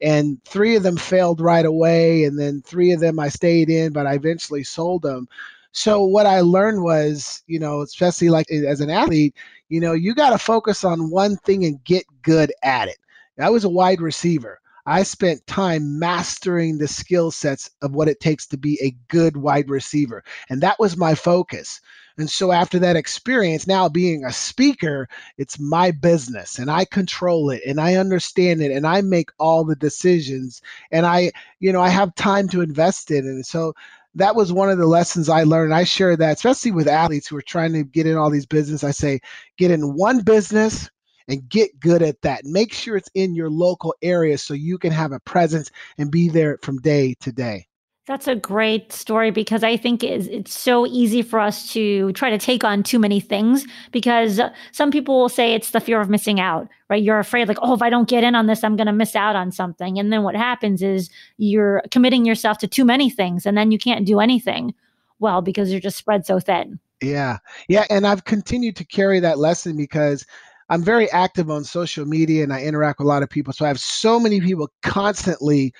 And 0.00 0.38
three 0.44 0.76
of 0.76 0.84
them 0.84 0.98
failed 0.98 1.40
right 1.40 1.66
away, 1.66 2.22
and 2.22 2.38
then 2.38 2.62
three 2.62 2.92
of 2.92 3.00
them 3.00 3.18
I 3.18 3.28
stayed 3.28 3.70
in, 3.70 3.92
but 3.92 4.06
I 4.06 4.14
eventually 4.14 4.62
sold 4.62 5.02
them. 5.02 5.26
So 5.74 6.04
what 6.04 6.24
I 6.24 6.40
learned 6.40 6.82
was, 6.84 7.42
you 7.48 7.58
know, 7.58 7.82
especially 7.82 8.28
like 8.28 8.48
as 8.50 8.80
an 8.80 8.90
athlete, 8.90 9.34
you 9.68 9.80
know, 9.80 9.92
you 9.92 10.14
got 10.14 10.30
to 10.30 10.38
focus 10.38 10.84
on 10.84 11.10
one 11.10 11.36
thing 11.38 11.64
and 11.64 11.82
get 11.82 12.04
good 12.22 12.52
at 12.62 12.88
it. 12.88 12.98
I 13.40 13.50
was 13.50 13.64
a 13.64 13.68
wide 13.68 14.00
receiver. 14.00 14.60
I 14.86 15.02
spent 15.02 15.46
time 15.48 15.98
mastering 15.98 16.78
the 16.78 16.86
skill 16.86 17.32
sets 17.32 17.70
of 17.82 17.92
what 17.92 18.08
it 18.08 18.20
takes 18.20 18.46
to 18.48 18.56
be 18.56 18.78
a 18.80 18.94
good 19.08 19.36
wide 19.36 19.68
receiver. 19.68 20.22
And 20.48 20.60
that 20.60 20.78
was 20.78 20.96
my 20.96 21.16
focus. 21.16 21.80
And 22.18 22.30
so 22.30 22.52
after 22.52 22.78
that 22.78 22.94
experience, 22.94 23.66
now 23.66 23.88
being 23.88 24.24
a 24.24 24.32
speaker, 24.32 25.08
it's 25.38 25.58
my 25.58 25.90
business 25.90 26.58
and 26.60 26.70
I 26.70 26.84
control 26.84 27.50
it 27.50 27.62
and 27.66 27.80
I 27.80 27.94
understand 27.96 28.62
it 28.62 28.70
and 28.70 28.86
I 28.86 29.00
make 29.00 29.30
all 29.40 29.64
the 29.64 29.74
decisions 29.74 30.62
and 30.92 31.04
I, 31.04 31.32
you 31.58 31.72
know, 31.72 31.80
I 31.80 31.88
have 31.88 32.14
time 32.14 32.48
to 32.50 32.60
invest 32.60 33.10
in 33.10 33.26
it. 33.26 33.30
And 33.30 33.44
so 33.44 33.74
that 34.16 34.36
was 34.36 34.52
one 34.52 34.70
of 34.70 34.78
the 34.78 34.86
lessons 34.86 35.28
I 35.28 35.42
learned. 35.42 35.74
I 35.74 35.84
share 35.84 36.16
that, 36.16 36.36
especially 36.36 36.70
with 36.70 36.88
athletes 36.88 37.26
who 37.26 37.36
are 37.36 37.42
trying 37.42 37.72
to 37.72 37.84
get 37.84 38.06
in 38.06 38.16
all 38.16 38.30
these 38.30 38.46
business. 38.46 38.84
I 38.84 38.92
say, 38.92 39.20
get 39.58 39.70
in 39.70 39.94
one 39.94 40.20
business 40.20 40.90
and 41.28 41.48
get 41.48 41.78
good 41.80 42.02
at 42.02 42.20
that. 42.22 42.44
Make 42.44 42.72
sure 42.72 42.96
it's 42.96 43.10
in 43.14 43.34
your 43.34 43.50
local 43.50 43.94
area 44.02 44.38
so 44.38 44.54
you 44.54 44.78
can 44.78 44.92
have 44.92 45.12
a 45.12 45.20
presence 45.20 45.70
and 45.98 46.10
be 46.10 46.28
there 46.28 46.58
from 46.62 46.78
day 46.80 47.14
to 47.20 47.32
day. 47.32 47.66
That's 48.06 48.28
a 48.28 48.34
great 48.34 48.92
story 48.92 49.30
because 49.30 49.64
I 49.64 49.78
think 49.78 50.04
it's, 50.04 50.52
so 50.54 50.86
easy 50.86 51.22
for 51.22 51.40
us 51.40 51.72
to 51.72 52.12
try 52.12 52.28
to 52.28 52.36
take 52.36 52.62
on 52.62 52.82
too 52.82 52.98
many 52.98 53.18
things 53.18 53.64
because 53.92 54.40
some 54.72 54.90
people 54.90 55.18
will 55.18 55.30
say 55.30 55.54
it's 55.54 55.70
the 55.70 55.80
fear 55.80 56.00
of 56.00 56.10
missing 56.10 56.38
out, 56.38 56.68
right? 56.90 57.02
You're 57.02 57.18
afraid, 57.18 57.48
like, 57.48 57.58
oh, 57.62 57.72
if 57.72 57.80
I 57.80 57.88
don't 57.88 58.08
get 58.08 58.22
in 58.22 58.34
on 58.34 58.46
this, 58.46 58.62
I'm 58.62 58.76
going 58.76 58.88
to 58.88 58.92
miss 58.92 59.16
out 59.16 59.36
on 59.36 59.50
something. 59.50 59.98
And 59.98 60.12
then 60.12 60.22
what 60.22 60.36
happens 60.36 60.82
is 60.82 61.08
you're 61.38 61.82
committing 61.90 62.26
yourself 62.26 62.58
to 62.58 62.68
too 62.68 62.84
many 62.84 63.08
things 63.08 63.46
and 63.46 63.56
then 63.56 63.72
you 63.72 63.78
can't 63.78 64.06
do 64.06 64.20
anything 64.20 64.74
well 65.18 65.40
because 65.40 65.70
you're 65.70 65.80
just 65.80 65.96
spread 65.96 66.26
so 66.26 66.38
thin. 66.38 66.78
Yeah. 67.00 67.38
Yeah. 67.68 67.86
And 67.88 68.06
I've 68.06 68.24
continued 68.24 68.76
to 68.76 68.84
carry 68.84 69.18
that 69.20 69.38
lesson 69.38 69.78
because 69.78 70.26
I'm 70.68 70.82
very 70.82 71.10
active 71.10 71.50
on 71.50 71.64
social 71.64 72.04
media 72.04 72.42
and 72.42 72.52
I 72.52 72.62
interact 72.62 72.98
with 72.98 73.06
a 73.06 73.08
lot 73.08 73.22
of 73.22 73.30
people. 73.30 73.52
So 73.54 73.64
I 73.64 73.68
have 73.68 73.80
so 73.80 74.20
many 74.20 74.40
people 74.40 74.70
constantly 74.82 75.72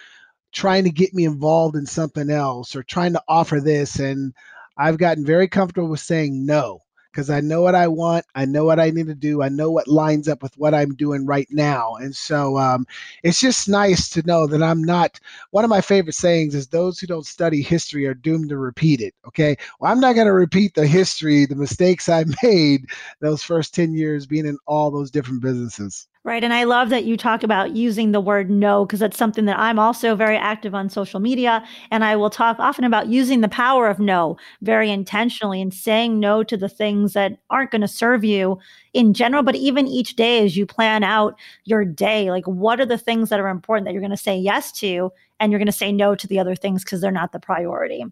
trying 0.55 0.85
to 0.85 0.91
get 0.91 1.13
me 1.13 1.25
involved 1.25 1.77
in 1.77 1.87
something 1.87 2.31
else 2.31 2.75
or 2.75 2.83
trying 2.83 3.13
to 3.13 3.23
offer 3.29 3.61
this. 3.61 3.99
And 3.99 4.33
I've 4.79 4.99
gotten 4.99 5.27
very 5.27 5.49
comfortable 5.49 5.89
with 5.89 6.01
saying 6.01 6.47
no 6.47 6.85
because 7.15 7.31
I 7.31 7.41
know 7.41 7.63
what 7.63 7.77
I 7.77 7.87
want. 7.87 8.25
I 8.35 8.45
know 8.45 8.65
what 8.65 8.81
I 8.81 8.91
need 8.91 9.07
to 9.07 9.15
do. 9.15 9.41
I 9.41 9.49
know 9.49 9.71
what 9.71 9.87
lines 9.87 10.27
up 10.29 10.43
with 10.43 10.57
what 10.59 10.75
I'm 10.75 10.97
doing 10.97 11.27
right 11.27 11.47
now. 11.51 11.95
And 11.95 12.15
so 12.15 12.59
um, 12.59 12.87
it's 13.23 13.41
just 13.41 13.69
nice 13.69 14.09
to 14.11 14.27
know 14.27 14.49
that 14.49 14.63
I'm 14.63 14.83
not. 14.83 15.21
One 15.53 15.63
of 15.65 15.71
my 15.71 15.81
favorite 15.81 16.15
sayings 16.15 16.57
is 16.57 16.67
those 16.67 16.99
who 16.99 17.07
don't 17.07 17.27
study 17.27 17.63
history 17.63 18.07
are 18.07 18.15
doomed 18.15 18.49
to 18.49 18.57
repeat 18.57 19.01
it. 19.01 19.15
Okay. 19.29 19.57
Well, 19.79 19.93
I'm 19.93 20.01
not 20.01 20.17
going 20.17 20.27
to 20.27 20.33
repeat 20.33 20.75
the 20.75 20.87
history, 20.87 21.47
the 21.47 21.55
mistakes 21.55 22.09
I 22.09 22.25
made 22.43 22.87
those 23.21 23.43
first 23.45 23.75
10 23.75 23.95
years 23.95 24.27
being 24.27 24.47
in 24.47 24.59
all 24.67 24.91
those 24.91 25.11
different 25.13 25.43
businesses. 25.43 26.09
Right. 26.27 26.43
And 26.43 26.55
I 26.55 26.65
love 26.65 26.89
that 26.89 27.05
you 27.05 27.19
talk 27.19 27.43
about 27.43 27.77
using 27.77 28.13
the 28.13 28.21
word 28.21 28.49
no, 28.49 28.87
because 28.87 28.99
that's 28.99 29.19
something 29.19 29.45
that 29.45 29.59
I'm 29.59 29.79
also 29.79 30.17
very 30.17 30.39
active 30.39 30.75
on 30.75 30.89
social 30.89 31.21
media. 31.21 31.63
And 31.91 32.03
I 32.03 32.17
will 32.17 32.31
talk 32.31 32.59
often 32.59 32.85
about 32.85 33.09
using 33.09 33.43
the 33.43 33.49
power 33.49 33.89
of 33.89 33.99
no 33.99 34.39
very 34.63 34.91
intentionally 34.91 35.61
and 35.61 35.73
saying 35.73 36.19
no 36.19 36.43
to 36.43 36.57
the 36.57 36.69
things 36.69 37.13
that 37.13 37.37
aren't 37.51 37.73
going 37.73 37.83
to 37.83 37.89
serve 37.89 38.25
you 38.25 38.59
in 38.95 39.13
general, 39.13 39.43
but 39.43 39.55
even 39.55 39.87
each 39.87 40.17
day 40.17 40.43
as 40.43 40.57
you 40.57 40.65
plan 40.65 41.05
out 41.05 41.39
your 41.65 41.85
day, 41.85 42.31
like 42.31 42.47
what 42.47 42.81
are 42.81 42.87
the 42.87 42.97
things 42.97 43.29
that 43.29 43.39
are 43.39 43.49
important 43.49 43.85
that 43.85 43.93
you're 43.93 44.01
going 44.01 44.11
to 44.11 44.17
say 44.17 44.35
yes 44.35 44.73
to, 44.73 45.13
and 45.41 45.53
you're 45.53 45.59
going 45.59 45.67
to 45.67 45.73
say 45.73 45.93
no 45.93 46.15
to 46.15 46.27
the 46.27 46.39
other 46.39 46.55
things 46.55 46.85
because 46.85 47.03
they're 47.03 47.11
not 47.11 47.33
the 47.33 47.41
priority. 47.41 48.03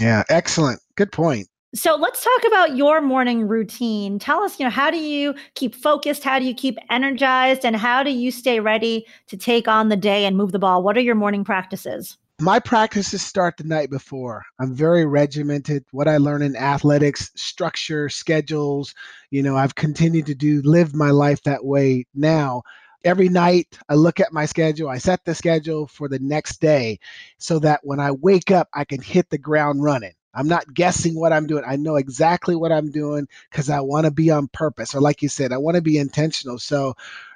Yeah. 0.00 0.22
Excellent. 0.28 0.80
Good 0.94 1.10
point. 1.10 1.48
So 1.74 1.96
let's 1.96 2.22
talk 2.22 2.44
about 2.46 2.76
your 2.76 3.00
morning 3.00 3.46
routine. 3.48 4.18
Tell 4.18 4.42
us, 4.42 4.58
you 4.58 4.64
know, 4.64 4.70
how 4.70 4.90
do 4.90 4.98
you 4.98 5.34
keep 5.54 5.74
focused? 5.74 6.24
How 6.24 6.38
do 6.38 6.44
you 6.44 6.54
keep 6.54 6.78
energized? 6.90 7.64
And 7.64 7.76
how 7.76 8.02
do 8.02 8.10
you 8.10 8.30
stay 8.30 8.60
ready 8.60 9.06
to 9.26 9.36
take 9.36 9.68
on 9.68 9.88
the 9.88 9.96
day 9.96 10.24
and 10.24 10.36
move 10.36 10.52
the 10.52 10.58
ball? 10.58 10.82
What 10.82 10.96
are 10.96 11.02
your 11.02 11.14
morning 11.16 11.44
practices? 11.44 12.16
My 12.40 12.60
practices 12.60 13.22
start 13.22 13.56
the 13.56 13.64
night 13.64 13.90
before. 13.90 14.44
I'm 14.60 14.74
very 14.74 15.06
regimented. 15.06 15.84
What 15.90 16.06
I 16.06 16.18
learn 16.18 16.42
in 16.42 16.54
athletics, 16.54 17.30
structure, 17.34 18.08
schedules, 18.08 18.94
you 19.30 19.42
know, 19.42 19.56
I've 19.56 19.74
continued 19.74 20.26
to 20.26 20.34
do 20.34 20.62
live 20.62 20.94
my 20.94 21.10
life 21.10 21.42
that 21.42 21.64
way 21.64 22.06
now 22.14 22.62
every 23.06 23.28
night 23.28 23.78
I 23.88 23.94
look 23.94 24.18
at 24.18 24.32
my 24.32 24.44
schedule, 24.46 24.88
I 24.88 24.98
set 24.98 25.24
the 25.24 25.34
schedule 25.34 25.86
for 25.86 26.08
the 26.08 26.18
next 26.18 26.60
day 26.60 26.98
so 27.38 27.60
that 27.60 27.80
when 27.84 28.00
I 28.00 28.10
wake 28.10 28.50
up, 28.50 28.68
I 28.74 28.84
can 28.84 29.00
hit 29.00 29.30
the 29.30 29.38
ground 29.38 29.82
running. 29.82 30.12
I'm 30.36 30.48
not 30.48 30.72
guessing 30.72 31.18
what 31.18 31.32
I'm 31.32 31.46
doing. 31.46 31.64
I 31.66 31.76
know 31.76 31.96
exactly 31.96 32.54
what 32.54 32.70
I'm 32.70 32.90
doing 32.90 33.26
because 33.50 33.70
I 33.70 33.80
want 33.80 34.04
to 34.04 34.10
be 34.12 34.30
on 34.30 34.48
purpose. 34.48 34.94
Or, 34.94 35.00
like 35.00 35.22
you 35.22 35.30
said, 35.30 35.52
I 35.52 35.58
want 35.58 35.76
to 35.76 35.82
be 35.82 35.98
intentional. 35.98 36.58
So, 36.58 36.94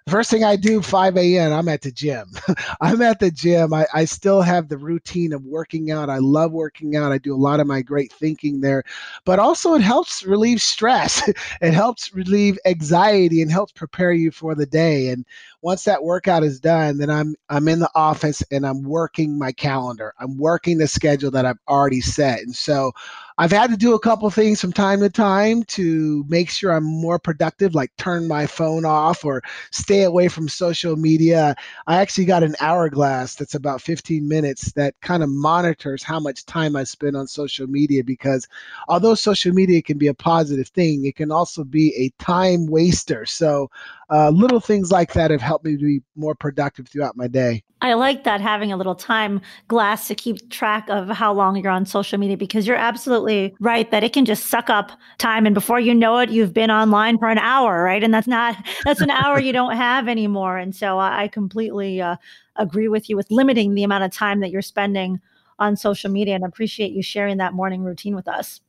First 0.09 0.31
thing 0.31 0.43
I 0.45 0.57
do, 0.57 0.83
5 0.83 1.17
a.m., 1.17 1.53
I'm 1.53 1.69
at 1.69 1.83
the 1.83 1.93
gym. 1.93 2.27
I'm 2.81 3.01
at 3.03 3.21
the 3.21 3.31
gym. 3.31 3.73
I, 3.73 3.87
I 3.95 4.05
still 4.05 4.41
have 4.43 4.69
the 4.69 4.79
routine 4.79 5.33
of 5.33 5.45
working 5.45 5.91
out. 5.91 6.11
I 6.11 6.19
love 6.19 6.53
working 6.53 6.97
out. 6.97 7.13
I 7.13 7.19
do 7.19 7.35
a 7.35 7.37
lot 7.37 7.61
of 7.61 7.67
my 7.67 7.83
great 7.83 8.13
thinking 8.13 8.61
there, 8.61 8.83
but 9.25 9.39
also 9.39 9.75
it 9.75 9.83
helps 9.83 10.25
relieve 10.25 10.61
stress. 10.63 11.29
it 11.61 11.73
helps 11.73 12.15
relieve 12.15 12.59
anxiety 12.65 13.43
and 13.43 13.51
helps 13.53 13.73
prepare 13.73 14.13
you 14.13 14.31
for 14.31 14.55
the 14.55 14.67
day. 14.67 15.09
And 15.09 15.25
once 15.63 15.85
that 15.85 16.03
workout 16.03 16.43
is 16.43 16.59
done, 16.59 16.99
then 16.99 17.11
I'm 17.11 17.35
I'm 17.49 17.69
in 17.69 17.81
the 17.81 17.91
office 17.95 18.43
and 18.51 18.67
I'm 18.67 18.83
working 18.83 19.39
my 19.39 19.53
calendar. 19.53 20.15
I'm 20.19 20.39
working 20.39 20.79
the 20.79 20.89
schedule 20.89 21.31
that 21.33 21.47
I've 21.47 21.59
already 21.69 22.01
set. 22.01 22.41
And 22.41 22.55
so 22.55 22.93
I've 23.41 23.53
had 23.53 23.71
to 23.71 23.77
do 23.79 23.95
a 23.95 23.99
couple 23.99 24.29
things 24.29 24.61
from 24.61 24.71
time 24.71 25.01
to 25.01 25.09
time 25.09 25.63
to 25.63 26.27
make 26.29 26.51
sure 26.51 26.73
I'm 26.73 26.85
more 26.85 27.19
productive, 27.19 27.75
like 27.75 27.91
turn 27.97 28.29
my 28.29 28.47
phone 28.47 28.85
off 28.85 29.25
or 29.25 29.43
stay 29.71 30.03
away 30.03 30.29
from 30.29 30.47
social 30.47 30.95
media. 30.95 31.57
I 31.87 32.03
actually 32.03 32.27
got 32.27 32.43
an 32.43 32.55
hourglass 32.61 33.37
that's 33.37 33.55
about 33.55 33.81
15 33.81 34.29
minutes 34.29 34.73
that 34.73 35.01
kind 35.01 35.23
of 35.23 35.31
monitors 35.31 36.03
how 36.03 36.21
much 36.21 36.45
time 36.45 36.77
I 36.77 36.85
spend 36.85 37.17
on 37.17 37.27
social 37.27 37.67
media 37.67 38.05
because 38.05 38.47
although 38.89 39.15
social 39.15 39.55
media 39.55 39.81
can 39.81 39.97
be 39.97 40.09
a 40.09 40.15
positive 40.15 40.69
thing, 40.69 41.07
it 41.07 41.17
can 41.17 41.33
also 41.33 41.65
be 41.65 41.95
a 41.97 42.23
time 42.23 42.67
waster. 42.67 43.25
So 43.25 43.71
uh, 44.11 44.31
little 44.31 44.61
things 44.61 44.91
like 44.91 45.13
that 45.13 45.31
have 45.31 45.41
helped 45.41 45.65
me 45.65 45.77
to 45.77 45.85
be 45.85 46.01
more 46.17 46.35
productive 46.35 46.89
throughout 46.89 47.17
my 47.17 47.29
day. 47.29 47.63
I 47.83 47.95
like 47.95 48.25
that 48.25 48.41
having 48.41 48.73
a 48.73 48.77
little 48.77 48.95
time 48.95 49.41
glass 49.69 50.07
to 50.09 50.15
keep 50.15 50.51
track 50.51 50.89
of 50.91 51.09
how 51.09 51.33
long 51.33 51.57
you're 51.57 51.73
on 51.73 51.87
social 51.87 52.19
media 52.19 52.37
because 52.37 52.67
you're 52.67 52.77
absolutely 52.77 53.55
right 53.61 53.91
that 53.91 54.05
it 54.05 54.13
can 54.13 54.25
just 54.25 54.47
suck 54.47 54.69
up 54.69 54.93
time 55.19 55.47
and 55.47 55.55
before 55.55 55.81
you 55.81 55.95
know 55.95 56.19
it 56.19 56.29
you've 56.29 56.53
been 56.53 56.71
online 56.71 57.17
for 57.17 57.31
an 57.31 57.39
hour 57.39 57.83
right 57.83 58.05
and 58.05 58.13
that's 58.13 58.27
not 58.27 58.55
that's 58.85 59.01
an 59.01 59.11
hour 59.11 59.41
you 59.41 59.53
don't 59.53 59.77
have 59.77 60.09
anymore 60.09 60.59
and 60.59 60.77
so 60.77 60.99
I, 60.99 61.23
I 61.23 61.29
completely 61.29 62.03
uh, 62.03 62.17
agree 62.57 62.89
with 62.89 63.09
you 63.09 63.17
with 63.17 63.31
limiting 63.31 63.75
the 63.75 63.83
amount 63.83 64.05
of 64.05 64.13
time 64.13 64.41
that 64.41 64.51
you're 64.51 64.61
spending 64.61 65.19
on 65.59 65.77
social 65.77 66.11
media 66.11 66.35
and 66.35 66.45
appreciate 66.45 66.93
you 66.93 67.03
sharing 67.03 67.37
that 67.37 67.53
morning 67.53 67.83
routine 67.83 68.17
with 68.17 68.27
us. 68.27 68.61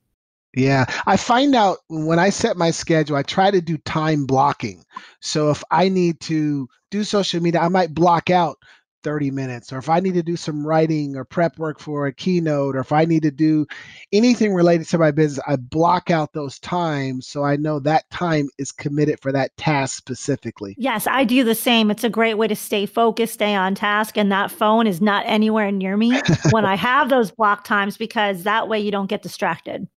Yeah, 0.56 0.86
I 1.06 1.16
find 1.16 1.56
out 1.56 1.78
when 1.88 2.20
I 2.20 2.30
set 2.30 2.58
my 2.58 2.72
schedule, 2.72 3.16
I 3.16 3.24
try 3.24 3.52
to 3.52 3.62
do 3.62 3.78
time 3.78 4.26
blocking. 4.26 4.84
So 5.22 5.50
if 5.50 5.64
I 5.72 5.88
need 5.88 6.20
to 6.22 6.68
do 6.90 7.04
social 7.06 7.42
media, 7.42 7.62
I 7.62 7.70
might 7.70 7.94
block 7.94 8.30
out 8.30 8.58
30 9.04 9.32
minutes 9.32 9.74
or 9.74 9.78
if 9.78 9.90
i 9.90 10.00
need 10.00 10.14
to 10.14 10.24
do 10.24 10.36
some 10.36 10.66
writing 10.66 11.16
or 11.16 11.26
prep 11.26 11.58
work 11.58 11.80
for 11.80 12.08
a 12.08 12.14
keynote 12.14 12.76
or 12.76 12.80
if 12.80 12.92
i 12.92 13.06
need 13.06 13.24
to 13.24 13.32
do 13.32 13.66
anything 14.14 14.54
related 14.54 14.88
to 14.88 14.98
my 14.98 15.12
business 15.12 15.44
i 15.48 15.56
block 15.56 16.10
out 16.10 16.34
those 16.34 16.60
times 16.60 17.28
so 17.28 17.44
i 17.44 17.56
know 17.56 17.80
that 17.80 18.10
time 18.12 18.48
is 18.58 18.72
committed 18.72 19.20
for 19.20 19.32
that 19.32 19.56
task 19.58 19.98
specifically. 19.98 20.76
Yes 20.78 21.08
i 21.08 21.24
do 21.24 21.44
the 21.44 21.56
same. 21.56 21.90
It's 21.92 22.04
a 22.04 22.10
great 22.10 22.36
way 22.36 22.48
to 22.48 22.56
stay 22.56 22.86
focused 22.86 23.34
stay 23.34 23.56
on 23.56 23.76
task 23.76 24.18
and 24.18 24.32
that 24.32 24.52
phone 24.52 24.88
is 24.88 25.02
not 25.02 25.24
anywhere 25.26 25.72
near 25.72 25.98
me 25.98 26.20
when 26.52 26.66
i 26.66 26.76
have 26.92 27.10
those 27.10 27.32
block 27.32 27.64
times 27.64 27.98
because 27.98 28.44
that 28.44 28.68
way 28.68 28.80
you 28.80 28.92
don't 28.92 29.08
get 29.08 29.22
distracted 29.22 29.88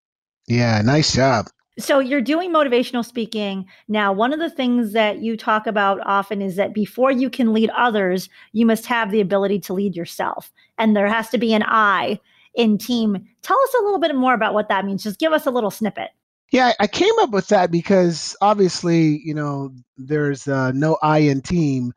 yeah 0.46 0.80
nice 0.82 1.14
job. 1.14 1.46
So 1.76 1.98
you're 1.98 2.20
doing 2.20 2.52
motivational 2.52 3.04
speaking. 3.04 3.66
Now 3.88 4.12
one 4.12 4.32
of 4.32 4.38
the 4.38 4.50
things 4.50 4.92
that 4.92 5.18
you 5.18 5.36
talk 5.36 5.66
about 5.66 6.00
often 6.06 6.40
is 6.40 6.56
that 6.56 6.72
before 6.72 7.10
you 7.10 7.28
can 7.28 7.52
lead 7.52 7.70
others 7.70 8.28
you 8.52 8.64
must 8.64 8.86
have 8.86 9.10
the 9.10 9.20
ability 9.20 9.58
to 9.60 9.74
lead 9.74 9.96
yourself. 9.96 10.52
And 10.78 10.96
there 10.96 11.08
has 11.08 11.30
to 11.30 11.38
be 11.38 11.52
an 11.52 11.64
i 11.66 12.20
in 12.54 12.78
team. 12.78 13.26
Tell 13.42 13.58
us 13.58 13.74
a 13.80 13.82
little 13.82 13.98
bit 13.98 14.14
more 14.14 14.34
about 14.34 14.54
what 14.54 14.68
that 14.68 14.84
means. 14.84 15.02
Just 15.02 15.18
give 15.18 15.32
us 15.32 15.46
a 15.46 15.50
little 15.50 15.70
snippet. 15.70 16.10
Yeah 16.52 16.72
i 16.78 16.86
came 16.86 17.18
up 17.20 17.30
with 17.30 17.48
that 17.48 17.70
because 17.70 18.36
obviously 18.40 19.20
you 19.24 19.34
know 19.34 19.72
there's 19.96 20.46
uh, 20.46 20.70
no 20.72 20.98
i 21.02 21.18
in 21.18 21.40
team 21.40 21.92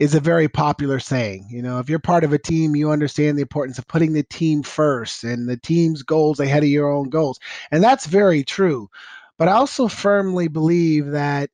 is 0.00 0.14
a 0.14 0.20
very 0.20 0.48
popular 0.48 0.98
saying. 0.98 1.46
You 1.50 1.60
know, 1.60 1.78
if 1.78 1.90
you're 1.90 1.98
part 1.98 2.24
of 2.24 2.32
a 2.32 2.38
team, 2.38 2.74
you 2.74 2.90
understand 2.90 3.36
the 3.36 3.42
importance 3.42 3.78
of 3.78 3.86
putting 3.86 4.14
the 4.14 4.22
team 4.22 4.62
first 4.62 5.24
and 5.24 5.46
the 5.46 5.58
team's 5.58 6.02
goals 6.02 6.40
ahead 6.40 6.62
of 6.62 6.70
your 6.70 6.90
own 6.90 7.10
goals. 7.10 7.38
And 7.70 7.84
that's 7.84 8.06
very 8.06 8.42
true. 8.42 8.88
But 9.38 9.48
I 9.48 9.52
also 9.52 9.88
firmly 9.88 10.48
believe 10.48 11.10
that 11.10 11.50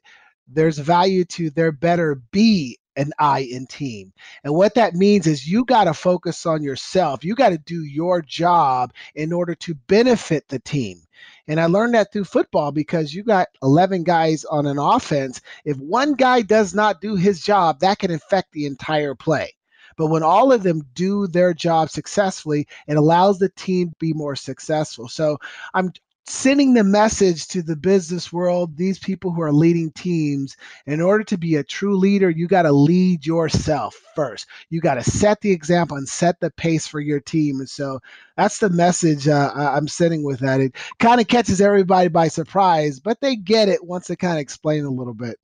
there's 0.47 0.79
value 0.79 1.25
to 1.25 1.51
there 1.51 1.73
better 1.73 2.23
be 2.31 2.79
an 2.95 3.13
I 3.19 3.41
in 3.41 3.67
team. 3.67 4.13
And 4.45 4.55
what 4.55 4.75
that 4.77 4.95
means 4.95 5.27
is 5.27 5.47
you 5.47 5.65
got 5.65 5.85
to 5.85 5.95
focus 5.95 6.47
on 6.47 6.63
yourself. 6.63 7.25
You 7.25 7.35
got 7.35 7.51
to 7.51 7.59
do 7.59 7.83
your 7.83 8.23
job 8.23 8.93
in 9.17 9.33
order 9.33 9.57
to 9.57 9.75
benefit 9.75 10.47
the 10.49 10.61
team. 10.61 11.03
And 11.49 11.61
I 11.61 11.67
learned 11.67 11.95
that 11.95 12.13
through 12.13 12.25
football 12.25 12.73
because 12.73 13.15
you 13.15 13.23
got 13.23 13.49
11 13.63 14.05
guys 14.05 14.45
on 14.45 14.67
an 14.67 14.79
offense. 14.79 15.41
If 15.65 15.77
one 15.79 16.15
guy 16.15 16.43
does 16.43 16.75
not 16.75 17.01
do 17.01 17.15
his 17.15 17.41
job, 17.41 17.81
that 17.81 17.99
can 17.99 18.11
affect 18.11 18.53
the 18.53 18.67
entire 18.67 19.15
play. 19.15 19.53
But 19.97 20.09
when 20.09 20.23
all 20.23 20.53
of 20.53 20.63
them 20.63 20.83
do 20.95 21.27
their 21.27 21.55
job 21.55 21.89
successfully, 21.89 22.69
it 22.87 22.97
allows 22.97 23.39
the 23.39 23.49
team 23.49 23.91
to 23.91 23.97
be 23.99 24.13
more 24.13 24.37
successful. 24.37 25.09
So 25.09 25.39
I'm 25.73 25.93
sending 26.29 26.75
the 26.75 26.85
message 26.85 27.47
to 27.49 27.63
the 27.63 27.77
business 27.77 28.33
world, 28.33 28.77
these 28.77 28.99
people 28.99 29.31
who 29.33 29.43
are 29.43 29.53
leading 29.53 29.91
teams, 29.93 30.57
in 30.87 31.01
order 31.01 31.25
to 31.25 31.39
be 31.39 31.57
a 31.57 31.65
true 31.65 31.97
leader, 31.97 32.29
you 32.29 32.49
got 32.49 32.63
to 32.63 32.73
lead 32.73 33.25
yourself 33.25 33.95
first. 34.15 34.47
You 34.71 34.81
got 34.81 34.95
to 34.95 35.05
set 35.05 35.41
the 35.41 35.53
example 35.53 35.97
and 35.97 36.09
set 36.09 36.41
the 36.41 36.51
pace 36.51 36.87
for 36.87 37.01
your 37.01 37.21
team. 37.21 37.61
And 37.61 37.69
so 37.69 38.01
that's 38.37 38.59
the 38.59 38.71
message 38.71 39.29
uh, 39.29 39.53
I'm 39.55 39.89
sending 39.89 40.25
with 40.25 40.41
that. 40.41 40.61
It 40.61 40.75
kind 40.99 41.21
of 41.21 41.29
catches 41.29 41.61
everybody 41.61 42.09
by 42.09 42.29
surprise, 42.29 43.01
but 43.01 43.21
they 43.21 43.37
get 43.37 43.69
it 43.69 43.85
once 43.85 44.11
I 44.11 44.17
kind 44.17 44.35
of 44.35 44.41
explain 44.41 44.85
a 44.85 44.91
little 44.91 45.15
bit. 45.15 45.39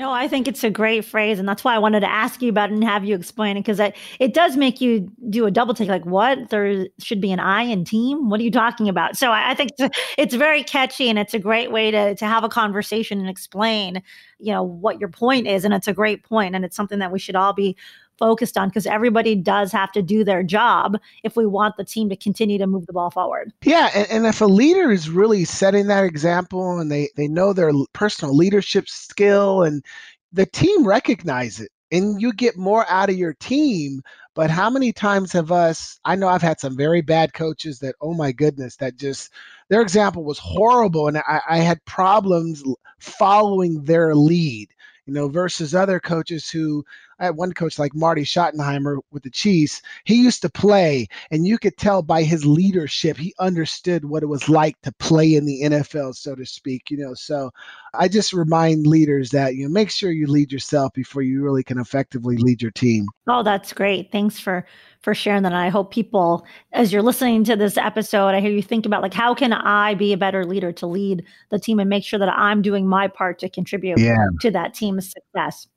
No, 0.00 0.10
I 0.10 0.26
think 0.26 0.48
it's 0.48 0.64
a 0.64 0.70
great 0.70 1.04
phrase, 1.04 1.38
and 1.38 1.48
that's 1.48 1.62
why 1.62 1.72
I 1.72 1.78
wanted 1.78 2.00
to 2.00 2.10
ask 2.10 2.42
you 2.42 2.48
about 2.48 2.70
it 2.70 2.74
and 2.74 2.82
have 2.82 3.04
you 3.04 3.14
explain 3.14 3.56
it 3.56 3.60
because 3.60 3.78
it 4.18 4.34
does 4.34 4.56
make 4.56 4.80
you 4.80 5.08
do 5.30 5.46
a 5.46 5.52
double 5.52 5.72
take. 5.72 5.88
Like, 5.88 6.04
what? 6.04 6.50
There 6.50 6.86
should 6.98 7.20
be 7.20 7.30
an 7.30 7.38
I 7.38 7.62
in 7.62 7.84
team. 7.84 8.28
What 8.28 8.40
are 8.40 8.42
you 8.42 8.50
talking 8.50 8.88
about? 8.88 9.16
So 9.16 9.30
I, 9.30 9.52
I 9.52 9.54
think 9.54 9.70
it's, 9.78 9.96
it's 10.18 10.34
very 10.34 10.64
catchy, 10.64 11.08
and 11.08 11.16
it's 11.16 11.32
a 11.32 11.38
great 11.38 11.70
way 11.70 11.92
to 11.92 12.16
to 12.16 12.26
have 12.26 12.42
a 12.42 12.48
conversation 12.48 13.20
and 13.20 13.28
explain, 13.28 14.02
you 14.40 14.52
know, 14.52 14.64
what 14.64 14.98
your 14.98 15.10
point 15.10 15.46
is, 15.46 15.64
and 15.64 15.72
it's 15.72 15.86
a 15.86 15.92
great 15.94 16.24
point, 16.24 16.56
and 16.56 16.64
it's 16.64 16.74
something 16.74 16.98
that 16.98 17.12
we 17.12 17.20
should 17.20 17.36
all 17.36 17.52
be 17.52 17.76
focused 18.18 18.56
on 18.56 18.68
because 18.68 18.86
everybody 18.86 19.34
does 19.34 19.72
have 19.72 19.92
to 19.92 20.02
do 20.02 20.24
their 20.24 20.42
job 20.42 20.98
if 21.22 21.36
we 21.36 21.46
want 21.46 21.76
the 21.76 21.84
team 21.84 22.08
to 22.08 22.16
continue 22.16 22.58
to 22.58 22.66
move 22.66 22.86
the 22.86 22.92
ball 22.92 23.10
forward. 23.10 23.52
Yeah, 23.62 23.90
and, 23.94 24.10
and 24.10 24.26
if 24.26 24.40
a 24.40 24.46
leader 24.46 24.90
is 24.90 25.08
really 25.08 25.44
setting 25.44 25.86
that 25.88 26.04
example 26.04 26.78
and 26.78 26.90
they 26.90 27.10
they 27.16 27.28
know 27.28 27.52
their 27.52 27.72
personal 27.92 28.36
leadership 28.36 28.88
skill 28.88 29.62
and 29.62 29.84
the 30.32 30.46
team 30.46 30.86
recognize 30.86 31.60
it 31.60 31.70
and 31.92 32.20
you 32.20 32.32
get 32.32 32.56
more 32.56 32.84
out 32.88 33.08
of 33.08 33.16
your 33.16 33.34
team 33.34 34.02
but 34.34 34.50
how 34.50 34.68
many 34.68 34.92
times 34.92 35.32
have 35.32 35.52
us 35.52 36.00
i 36.04 36.16
know 36.16 36.28
i've 36.28 36.42
had 36.42 36.58
some 36.58 36.76
very 36.76 37.00
bad 37.00 37.32
coaches 37.32 37.78
that 37.78 37.94
oh 38.00 38.14
my 38.14 38.32
goodness 38.32 38.76
that 38.76 38.96
just 38.96 39.30
their 39.68 39.80
example 39.80 40.24
was 40.24 40.38
horrible 40.38 41.08
and 41.08 41.18
i, 41.18 41.40
I 41.48 41.58
had 41.58 41.84
problems 41.84 42.64
following 42.98 43.84
their 43.84 44.14
lead 44.14 44.70
you 45.06 45.12
know 45.14 45.28
versus 45.28 45.74
other 45.74 46.00
coaches 46.00 46.50
who 46.50 46.84
I 47.18 47.26
had 47.26 47.36
one 47.36 47.52
coach 47.52 47.78
like 47.78 47.94
Marty 47.94 48.22
Schottenheimer 48.22 48.98
with 49.12 49.22
the 49.22 49.30
Chiefs. 49.30 49.82
He 50.04 50.16
used 50.16 50.42
to 50.42 50.48
play, 50.48 51.06
and 51.30 51.46
you 51.46 51.58
could 51.58 51.76
tell 51.76 52.02
by 52.02 52.22
his 52.22 52.44
leadership, 52.44 53.16
he 53.16 53.34
understood 53.38 54.04
what 54.04 54.22
it 54.22 54.26
was 54.26 54.48
like 54.48 54.80
to 54.82 54.92
play 54.92 55.34
in 55.34 55.44
the 55.44 55.62
NFL, 55.62 56.14
so 56.16 56.34
to 56.34 56.46
speak. 56.46 56.90
You 56.90 56.98
know, 56.98 57.14
so 57.14 57.50
I 57.94 58.08
just 58.08 58.32
remind 58.32 58.86
leaders 58.86 59.30
that 59.30 59.54
you 59.54 59.64
know 59.64 59.72
make 59.72 59.90
sure 59.90 60.10
you 60.10 60.26
lead 60.26 60.52
yourself 60.52 60.92
before 60.92 61.22
you 61.22 61.42
really 61.42 61.62
can 61.62 61.78
effectively 61.78 62.36
lead 62.36 62.62
your 62.62 62.70
team. 62.70 63.06
Oh, 63.26 63.42
that's 63.42 63.72
great. 63.72 64.10
Thanks 64.12 64.38
for 64.38 64.66
for 65.04 65.14
sharing 65.14 65.42
that. 65.42 65.52
And 65.52 65.56
I 65.56 65.68
hope 65.68 65.92
people, 65.92 66.46
as 66.72 66.92
you're 66.92 67.02
listening 67.02 67.44
to 67.44 67.56
this 67.56 67.76
episode, 67.76 68.28
I 68.28 68.40
hear 68.40 68.50
you 68.50 68.62
think 68.62 68.86
about 68.86 69.02
like 69.02 69.14
how 69.14 69.34
can 69.34 69.52
I 69.52 69.94
be 69.94 70.12
a 70.12 70.16
better 70.16 70.44
leader 70.44 70.72
to 70.72 70.86
lead 70.86 71.24
the 71.50 71.58
team 71.58 71.78
and 71.78 71.88
make 71.88 72.04
sure 72.04 72.18
that 72.18 72.30
I'm 72.30 72.62
doing 72.62 72.88
my 72.88 73.06
part 73.06 73.38
to 73.40 73.48
contribute 73.48 73.98
yeah. 73.98 74.26
to 74.40 74.50
that 74.50 74.74
team's 74.74 75.12
success. 75.12 75.68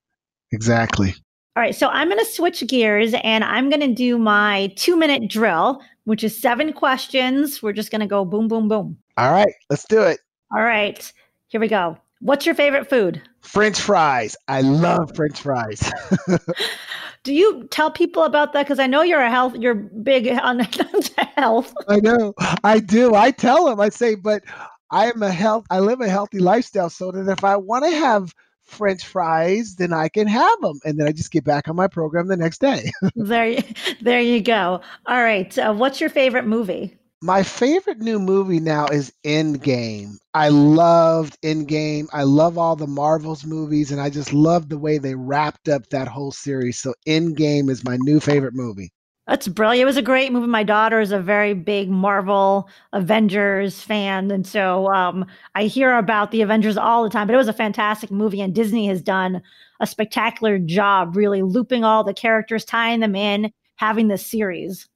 Exactly. 0.52 1.14
All 1.58 1.64
right, 1.64 1.74
so 1.74 1.88
I'm 1.88 2.08
going 2.08 2.24
to 2.24 2.32
switch 2.32 2.68
gears 2.68 3.16
and 3.24 3.44
I'm 3.44 3.72
going 3.72 3.80
to 3.80 3.92
do 3.92 4.20
my 4.20 4.72
two 4.76 4.96
minute 4.96 5.28
drill, 5.28 5.82
which 6.04 6.24
is 6.24 6.40
seven 6.40 6.72
questions. 6.72 7.64
We're 7.64 7.74
just 7.74 7.90
going 7.90 8.02
to 8.02 8.06
go 8.06 8.24
boom, 8.24 8.48
boom, 8.48 8.68
boom. 8.68 8.96
All 9.18 9.32
right, 9.32 9.52
let's 9.72 9.84
do 9.88 10.04
it. 10.04 10.20
All 10.56 10.62
right, 10.62 11.12
here 11.48 11.60
we 11.60 11.68
go. 11.68 11.98
What's 12.20 12.46
your 12.46 12.54
favorite 12.54 12.88
food? 12.88 13.24
French 13.42 13.82
fries. 13.82 14.36
I 14.48 14.62
love 14.62 15.16
French 15.16 15.42
fries. 15.42 15.92
do 17.24 17.34
you 17.34 17.64
tell 17.72 17.90
people 17.90 18.22
about 18.22 18.54
that? 18.54 18.68
Because 18.68 18.78
I 18.78 18.86
know 18.86 19.02
you're 19.02 19.24
a 19.24 19.32
health, 19.32 19.56
you're 19.56 19.74
big 19.74 20.28
on 20.28 20.60
health. 21.38 21.74
I 21.88 21.96
know, 22.02 22.36
I 22.64 22.80
do. 22.80 23.16
I 23.16 23.32
tell 23.32 23.66
them, 23.66 23.80
I 23.80 23.90
say, 23.90 24.14
but 24.14 24.44
I 24.92 25.10
am 25.10 25.24
a 25.24 25.32
health. 25.32 25.66
I 25.72 25.80
live 25.80 26.02
a 26.02 26.08
healthy 26.08 26.38
lifestyle, 26.38 26.92
so 26.92 27.12
that 27.14 27.28
if 27.28 27.44
I 27.44 27.56
want 27.56 27.84
to 27.86 27.90
have 27.98 28.32
French 28.68 29.06
fries, 29.06 29.76
then 29.76 29.94
I 29.94 30.10
can 30.10 30.28
have 30.28 30.62
them, 30.62 30.80
and 30.86 31.00
then 31.00 31.08
I 31.08 31.12
just 31.12 31.32
get 31.32 31.44
back 31.44 31.68
on 31.68 31.76
my 31.76 31.88
program 31.88 32.28
the 32.28 32.38
next 32.38 32.62
day. 32.62 32.92
there, 33.16 33.64
there 34.02 34.22
you 34.22 34.42
go. 34.42 34.82
All 35.06 35.22
right, 35.22 35.58
uh, 35.58 35.74
what's 35.74 36.00
your 36.00 36.10
favorite 36.10 36.46
movie? 36.46 36.96
My 37.22 37.42
favorite 37.42 37.98
new 37.98 38.20
movie 38.20 38.60
now 38.60 38.86
is 38.86 39.12
Endgame. 39.26 40.18
I 40.36 40.50
loved 40.50 41.36
Endgame. 41.42 42.06
I 42.14 42.22
love 42.24 42.60
all 42.60 42.76
the 42.76 42.86
Marvels 42.86 43.44
movies, 43.44 43.92
and 43.92 44.00
I 44.00 44.12
just 44.12 44.34
love 44.34 44.70
the 44.70 44.78
way 44.78 45.00
they 45.00 45.16
wrapped 45.16 45.68
up 45.68 45.88
that 45.88 46.08
whole 46.08 46.32
series. 46.32 46.78
So 46.78 46.94
Endgame 47.08 47.72
is 47.72 47.84
my 47.84 47.98
new 47.98 48.20
favorite 48.20 48.54
movie. 48.54 48.92
That's 49.28 49.50
brilliant. 49.50 49.82
It 49.82 49.86
was 49.86 49.98
a 49.98 50.02
great 50.02 50.32
movie. 50.32 50.48
My 50.48 50.64
daughter 50.64 51.02
is 51.02 51.12
a 51.12 51.20
very 51.20 51.54
big 51.54 51.90
Marvel 51.90 52.70
Avengers 52.94 53.82
fan. 53.82 54.32
And 54.32 54.48
so 54.48 54.88
um, 54.94 55.26
I 55.54 55.66
hear 55.66 55.98
about 55.98 56.32
the 56.32 56.42
Avengers 56.42 56.78
all 56.78 57.04
the 57.04 57.10
time, 57.10 57.28
but 57.28 57.34
it 57.34 57.38
was 57.38 57.50
a 57.50 57.54
fantastic 57.54 58.10
movie. 58.10 58.40
And 58.40 58.56
Disney 58.56 58.88
has 58.88 59.02
done 59.02 59.42
a 59.82 59.88
spectacular 59.88 60.58
job 60.58 61.18
really 61.18 61.42
looping 61.42 61.84
all 61.84 62.06
the 62.06 62.14
characters, 62.14 62.64
tying 62.64 63.02
them 63.02 63.16
in, 63.16 63.52
having 63.76 64.08
this 64.08 64.26
series. 64.26 64.88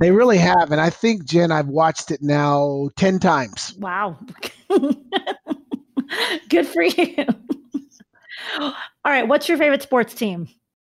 They 0.00 0.12
really 0.12 0.38
have. 0.38 0.72
And 0.72 0.80
I 0.80 0.88
think, 0.88 1.26
Jen, 1.26 1.52
I've 1.52 1.68
watched 1.68 2.10
it 2.10 2.22
now 2.22 2.88
10 2.96 3.18
times. 3.18 3.74
Wow. 3.78 4.18
Good 6.48 6.66
for 6.66 6.82
you. 6.82 7.26
all 8.58 8.72
right. 9.04 9.28
What's 9.28 9.46
your 9.46 9.58
favorite 9.58 9.82
sports 9.82 10.14
team? 10.14 10.48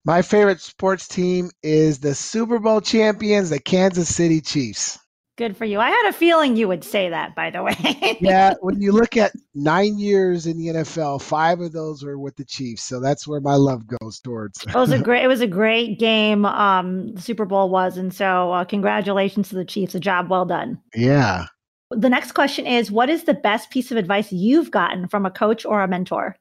My 0.10 0.24
favorite 0.24 0.60
sports 0.60 1.08
team 1.08 1.52
is 1.62 2.00
the 2.00 2.15
Super 2.15 2.58
Bowl 2.58 2.82
champions, 2.82 3.52
the 3.52 3.60
Kansas 3.60 4.15
City 4.15 4.41
Chiefs. 4.41 4.98
Good 5.38 5.56
for 5.56 5.65
you. 5.65 5.80
I 5.80 5.91
had 5.91 6.10
a 6.10 6.13
feeling 6.13 6.56
you 6.56 6.67
would 6.67 6.84
say 6.84 7.10
that, 7.10 7.36
by 7.36 7.52
the 7.52 7.62
way. 7.62 8.17
yeah, 8.19 8.56
when 8.62 8.82
you 8.82 8.91
look 8.91 9.17
at 9.17 9.34
nine 9.54 10.00
years 10.00 10.48
in 10.48 10.58
the 10.58 10.74
NFL, 10.74 11.22
five 11.22 11.60
of 11.60 11.74
those 11.74 12.04
were 12.04 12.17
with 12.17 12.36
the 12.38 12.43
Chiefs, 12.43 12.82
so 12.82 13.00
that's 13.00 13.28
where 13.28 13.39
my 13.39 13.54
love 13.54 13.84
goes 13.86 14.19
towards. 14.19 14.63
it 14.63 14.74
was 14.74 14.89
a 14.91 14.98
great. 15.04 15.26
It 15.26 15.28
was 15.28 15.41
a 15.41 15.48
great 15.48 16.00
game. 16.00 16.43
Um, 16.43 17.13
the 17.13 17.22
Super 17.22 17.45
Bowl 17.45 17.69
was, 17.69 17.95
and 17.95 18.12
so 18.12 18.52
uh, 18.52 18.63
congratulations 18.63 19.50
to 19.50 19.56
the 19.58 19.63
Chiefs. 19.63 19.93
A 19.93 20.00
job 20.00 20.28
well 20.28 20.45
done. 20.45 20.82
Yeah. 20.95 21.45
The 21.91 22.10
next 22.10 22.32
question 22.32 22.65
is: 22.65 22.89
What 22.89 23.12
is 23.12 23.26
the 23.26 23.36
best 23.36 23.69
piece 23.69 23.91
of 23.91 23.98
advice 23.98 24.32
you've 24.32 24.72
gotten 24.72 25.08
from 25.08 25.28
a 25.28 25.32
coach 25.32 25.67
or 25.67 25.84
a 25.84 25.88
mentor? 25.88 26.36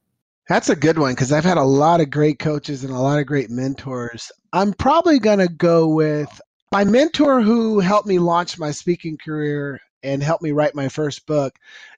That's 0.48 0.70
a 0.70 0.76
good 0.76 0.98
one 0.98 1.12
because 1.12 1.30
I've 1.30 1.44
had 1.44 1.58
a 1.58 1.62
lot 1.62 2.00
of 2.00 2.08
great 2.10 2.38
coaches 2.38 2.82
and 2.82 2.92
a 2.92 2.98
lot 2.98 3.18
of 3.18 3.26
great 3.26 3.50
mentors. 3.50 4.32
I'm 4.54 4.72
probably 4.72 5.18
going 5.18 5.40
to 5.40 5.48
go 5.48 5.88
with 5.88 6.40
my 6.72 6.84
mentor 6.84 7.42
who 7.42 7.80
helped 7.80 8.08
me 8.08 8.18
launch 8.18 8.58
my 8.58 8.70
speaking 8.70 9.18
career 9.18 9.78
and 10.02 10.22
helped 10.22 10.42
me 10.42 10.52
write 10.52 10.74
my 10.74 10.88
first 10.88 11.26
book, 11.26 11.54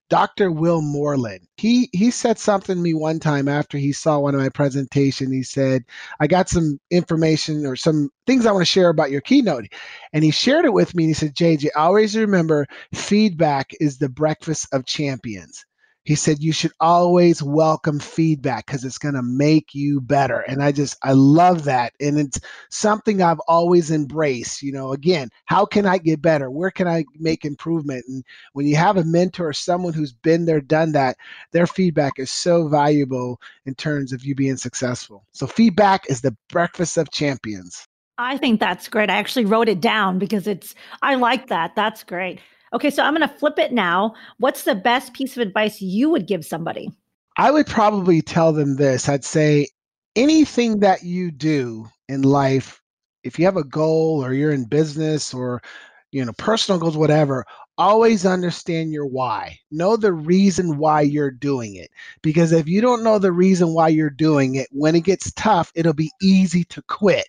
Dr. 0.09 0.51
Will 0.51 0.83
Moreland. 0.83 1.47
He 1.59 1.89
he 1.93 2.11
said 2.11 2.41
something 2.41 2.75
to 2.75 2.83
me 2.83 2.93
one 2.93 3.21
time 3.21 3.47
after 3.47 3.79
he 3.79 3.93
saw 3.93 4.19
one 4.19 4.35
of 4.35 4.41
my 4.41 4.49
presentation. 4.49 5.31
He 5.31 5.45
said, 5.45 5.85
"I 6.19 6.27
got 6.27 6.49
some 6.49 6.81
information 6.91 7.65
or 7.67 7.77
some 7.77 8.11
things 8.27 8.47
I 8.47 8.53
want 8.53 8.63
to 8.63 8.67
share 8.67 8.89
about 8.89 9.13
your 9.13 9.21
keynote." 9.21 9.67
And 10.13 10.25
he 10.25 10.33
shared 10.33 10.65
it 10.65 10.73
with 10.73 10.93
me 10.97 11.05
and 11.05 11.11
he 11.11 11.15
said, 11.15 11.37
"JJ, 11.37 11.69
always 11.77 12.17
remember 12.17 12.67
feedback 12.93 13.71
is 13.79 13.99
the 13.99 14.09
breakfast 14.09 14.67
of 14.73 14.87
champions." 14.87 15.65
He 16.11 16.17
said 16.17 16.43
you 16.43 16.53
should 16.53 16.73
always 16.81 17.41
welcome 17.41 18.01
feedback 18.01 18.67
because 18.67 18.85
it's 18.85 18.99
going 18.99 19.15
to 19.15 19.23
make 19.23 19.77
you 19.77 20.01
better 20.01 20.41
and 20.41 20.61
i 20.61 20.73
just 20.73 20.99
i 21.05 21.13
love 21.13 21.63
that 21.63 21.93
and 22.01 22.19
it's 22.19 22.41
something 22.69 23.23
i've 23.23 23.39
always 23.47 23.93
embraced 23.93 24.61
you 24.61 24.73
know 24.73 24.93
again 24.93 25.29
how 25.45 25.65
can 25.65 25.87
i 25.87 25.97
get 25.97 26.21
better 26.21 26.51
where 26.51 26.73
can 26.73 26.89
i 26.89 27.05
make 27.21 27.45
improvement 27.45 28.05
and 28.09 28.25
when 28.55 28.67
you 28.67 28.75
have 28.75 28.97
a 28.97 29.05
mentor 29.05 29.51
or 29.51 29.53
someone 29.53 29.93
who's 29.93 30.13
been 30.13 30.47
there 30.47 30.61
done 30.61 30.91
that 30.91 31.17
their 31.53 31.69
feedback 31.69 32.15
is 32.17 32.33
so 32.33 32.67
valuable 32.67 33.41
in 33.65 33.75
terms 33.77 34.13
of 34.13 34.25
you 34.25 34.35
being 34.35 34.57
successful 34.57 35.25
so 35.31 35.47
feedback 35.47 36.11
is 36.11 36.23
the 36.23 36.37
breakfast 36.49 36.97
of 36.99 37.09
champions 37.13 37.87
I 38.23 38.37
think 38.37 38.61
that's 38.61 38.87
great. 38.87 39.09
I 39.09 39.17
actually 39.17 39.47
wrote 39.47 39.71
it 39.71 39.81
down 39.81 40.19
because 40.19 40.47
it's, 40.47 40.75
I 41.01 41.15
like 41.15 41.47
that. 41.47 41.75
That's 41.75 42.05
great. 42.05 42.39
Okay, 42.73 42.91
so 42.91 43.03
I'm 43.03 43.15
going 43.15 43.29
to 43.29 43.35
flip 43.37 43.59
it 43.59 43.73
now. 43.73 44.15
What's 44.39 44.65
the 44.65 44.75
best 44.75 45.13
piece 45.13 45.37
of 45.37 45.43
advice 45.43 45.83
you 45.83 46.11
would 46.11 46.27
give 46.27 46.45
somebody? 46.45 46.91
I 47.37 47.51
would 47.51 47.67
probably 47.67 48.23
tell 48.23 48.53
them 48.53 48.77
this. 48.77 49.09
I'd 49.09 49.25
say 49.25 49.69
anything 50.15 50.81
that 50.81 51.03
you 51.03 51.31
do 51.31 51.89
in 52.09 52.23
life, 52.23 52.81
if 53.25 53.39
you 53.39 53.45
have 53.45 53.57
a 53.57 53.65
goal 53.65 54.25
or 54.25 54.33
you're 54.33 54.53
in 54.53 54.65
business 54.65 55.35
or 55.35 55.63
you 56.13 56.25
know, 56.25 56.33
personal 56.39 56.81
goals, 56.81 56.97
whatever, 56.97 57.45
always 57.79 58.27
understand 58.27 58.93
your 58.93 59.07
why. 59.07 59.59
Know 59.71 59.97
the 59.97 60.13
reason 60.13 60.77
why 60.77 61.03
you're 61.03 61.31
doing 61.31 61.77
it. 61.77 61.91
Because 62.23 62.53
if 62.53 62.69
you 62.69 62.81
don't 62.81 63.05
know 63.05 63.19
the 63.19 63.33
reason 63.33 63.75
why 63.75 63.89
you're 63.89 64.11
doing 64.11 64.57
it, 64.57 64.69
when 64.73 64.95
it 64.95 65.05
gets 65.05 65.33
tough, 65.33 65.73
it'll 65.75 65.95
be 65.95 66.11
easy 66.21 66.65
to 66.65 66.83
quit. 66.83 67.27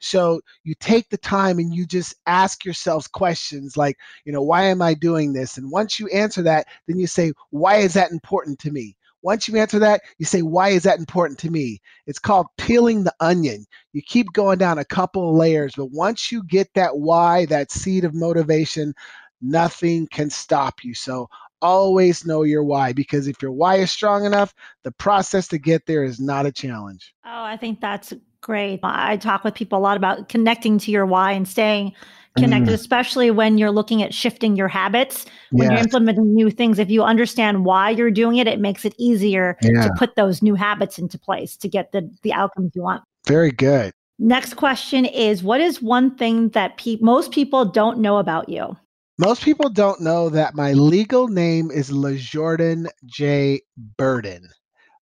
So 0.00 0.40
you 0.64 0.74
take 0.80 1.08
the 1.10 1.18
time 1.18 1.58
and 1.58 1.72
you 1.72 1.86
just 1.86 2.14
ask 2.26 2.64
yourselves 2.64 3.06
questions 3.06 3.76
like, 3.76 3.96
you 4.24 4.32
know, 4.32 4.42
why 4.42 4.64
am 4.64 4.82
I 4.82 4.94
doing 4.94 5.32
this? 5.32 5.58
And 5.58 5.70
once 5.70 6.00
you 6.00 6.08
answer 6.08 6.42
that, 6.42 6.66
then 6.88 6.98
you 6.98 7.06
say, 7.06 7.32
why 7.50 7.76
is 7.76 7.94
that 7.94 8.10
important 8.10 8.58
to 8.60 8.72
me? 8.72 8.96
Once 9.22 9.48
you 9.48 9.56
answer 9.56 9.78
that, 9.78 10.02
you 10.18 10.26
say, 10.26 10.42
why 10.42 10.70
is 10.70 10.82
that 10.82 10.98
important 10.98 11.38
to 11.38 11.50
me? 11.50 11.80
It's 12.06 12.18
called 12.18 12.46
peeling 12.58 13.04
the 13.04 13.14
onion. 13.20 13.64
You 13.92 14.02
keep 14.02 14.32
going 14.32 14.58
down 14.58 14.78
a 14.78 14.84
couple 14.84 15.30
of 15.30 15.36
layers, 15.36 15.74
but 15.76 15.90
once 15.90 16.32
you 16.32 16.42
get 16.44 16.68
that 16.74 16.98
why, 16.98 17.46
that 17.46 17.70
seed 17.70 18.04
of 18.04 18.14
motivation, 18.14 18.94
nothing 19.40 20.06
can 20.08 20.30
stop 20.30 20.82
you. 20.82 20.94
So 20.94 21.28
always 21.60 22.26
know 22.26 22.42
your 22.42 22.64
why 22.64 22.92
because 22.92 23.28
if 23.28 23.40
your 23.40 23.52
why 23.52 23.76
is 23.76 23.90
strong 23.90 24.24
enough, 24.24 24.52
the 24.82 24.92
process 24.92 25.46
to 25.48 25.58
get 25.58 25.86
there 25.86 26.02
is 26.04 26.20
not 26.20 26.44
a 26.44 26.52
challenge. 26.52 27.14
Oh, 27.24 27.44
I 27.44 27.56
think 27.56 27.80
that's 27.80 28.12
great. 28.40 28.80
I 28.82 29.16
talk 29.16 29.44
with 29.44 29.54
people 29.54 29.78
a 29.78 29.80
lot 29.80 29.96
about 29.96 30.28
connecting 30.28 30.78
to 30.78 30.90
your 30.90 31.06
why 31.06 31.32
and 31.32 31.46
staying 31.46 31.92
connected, 32.36 32.70
mm. 32.70 32.74
especially 32.74 33.30
when 33.30 33.58
you're 33.58 33.70
looking 33.70 34.02
at 34.02 34.14
shifting 34.14 34.56
your 34.56 34.68
habits, 34.68 35.26
when 35.50 35.70
yes. 35.70 35.72
you're 35.72 35.80
implementing 35.80 36.34
new 36.34 36.50
things. 36.50 36.78
If 36.78 36.90
you 36.90 37.02
understand 37.02 37.64
why 37.64 37.90
you're 37.90 38.10
doing 38.10 38.36
it, 38.36 38.46
it 38.46 38.60
makes 38.60 38.84
it 38.84 38.94
easier 38.98 39.56
yeah. 39.62 39.82
to 39.82 39.92
put 39.98 40.16
those 40.16 40.42
new 40.42 40.54
habits 40.54 40.98
into 40.98 41.18
place 41.18 41.56
to 41.58 41.68
get 41.68 41.92
the, 41.92 42.10
the 42.22 42.32
outcomes 42.32 42.72
you 42.74 42.82
want. 42.82 43.02
Very 43.26 43.50
good. 43.50 43.92
Next 44.18 44.54
question 44.54 45.04
is 45.04 45.42
What 45.42 45.60
is 45.60 45.82
one 45.82 46.14
thing 46.14 46.50
that 46.50 46.76
pe- 46.76 46.98
most 47.00 47.32
people 47.32 47.64
don't 47.64 47.98
know 47.98 48.18
about 48.18 48.48
you? 48.48 48.76
Most 49.18 49.42
people 49.42 49.68
don't 49.68 50.00
know 50.00 50.28
that 50.30 50.54
my 50.54 50.72
legal 50.72 51.28
name 51.28 51.70
is 51.70 51.90
LeJordan 51.90 52.86
J. 53.04 53.60
Birden. 53.98 54.48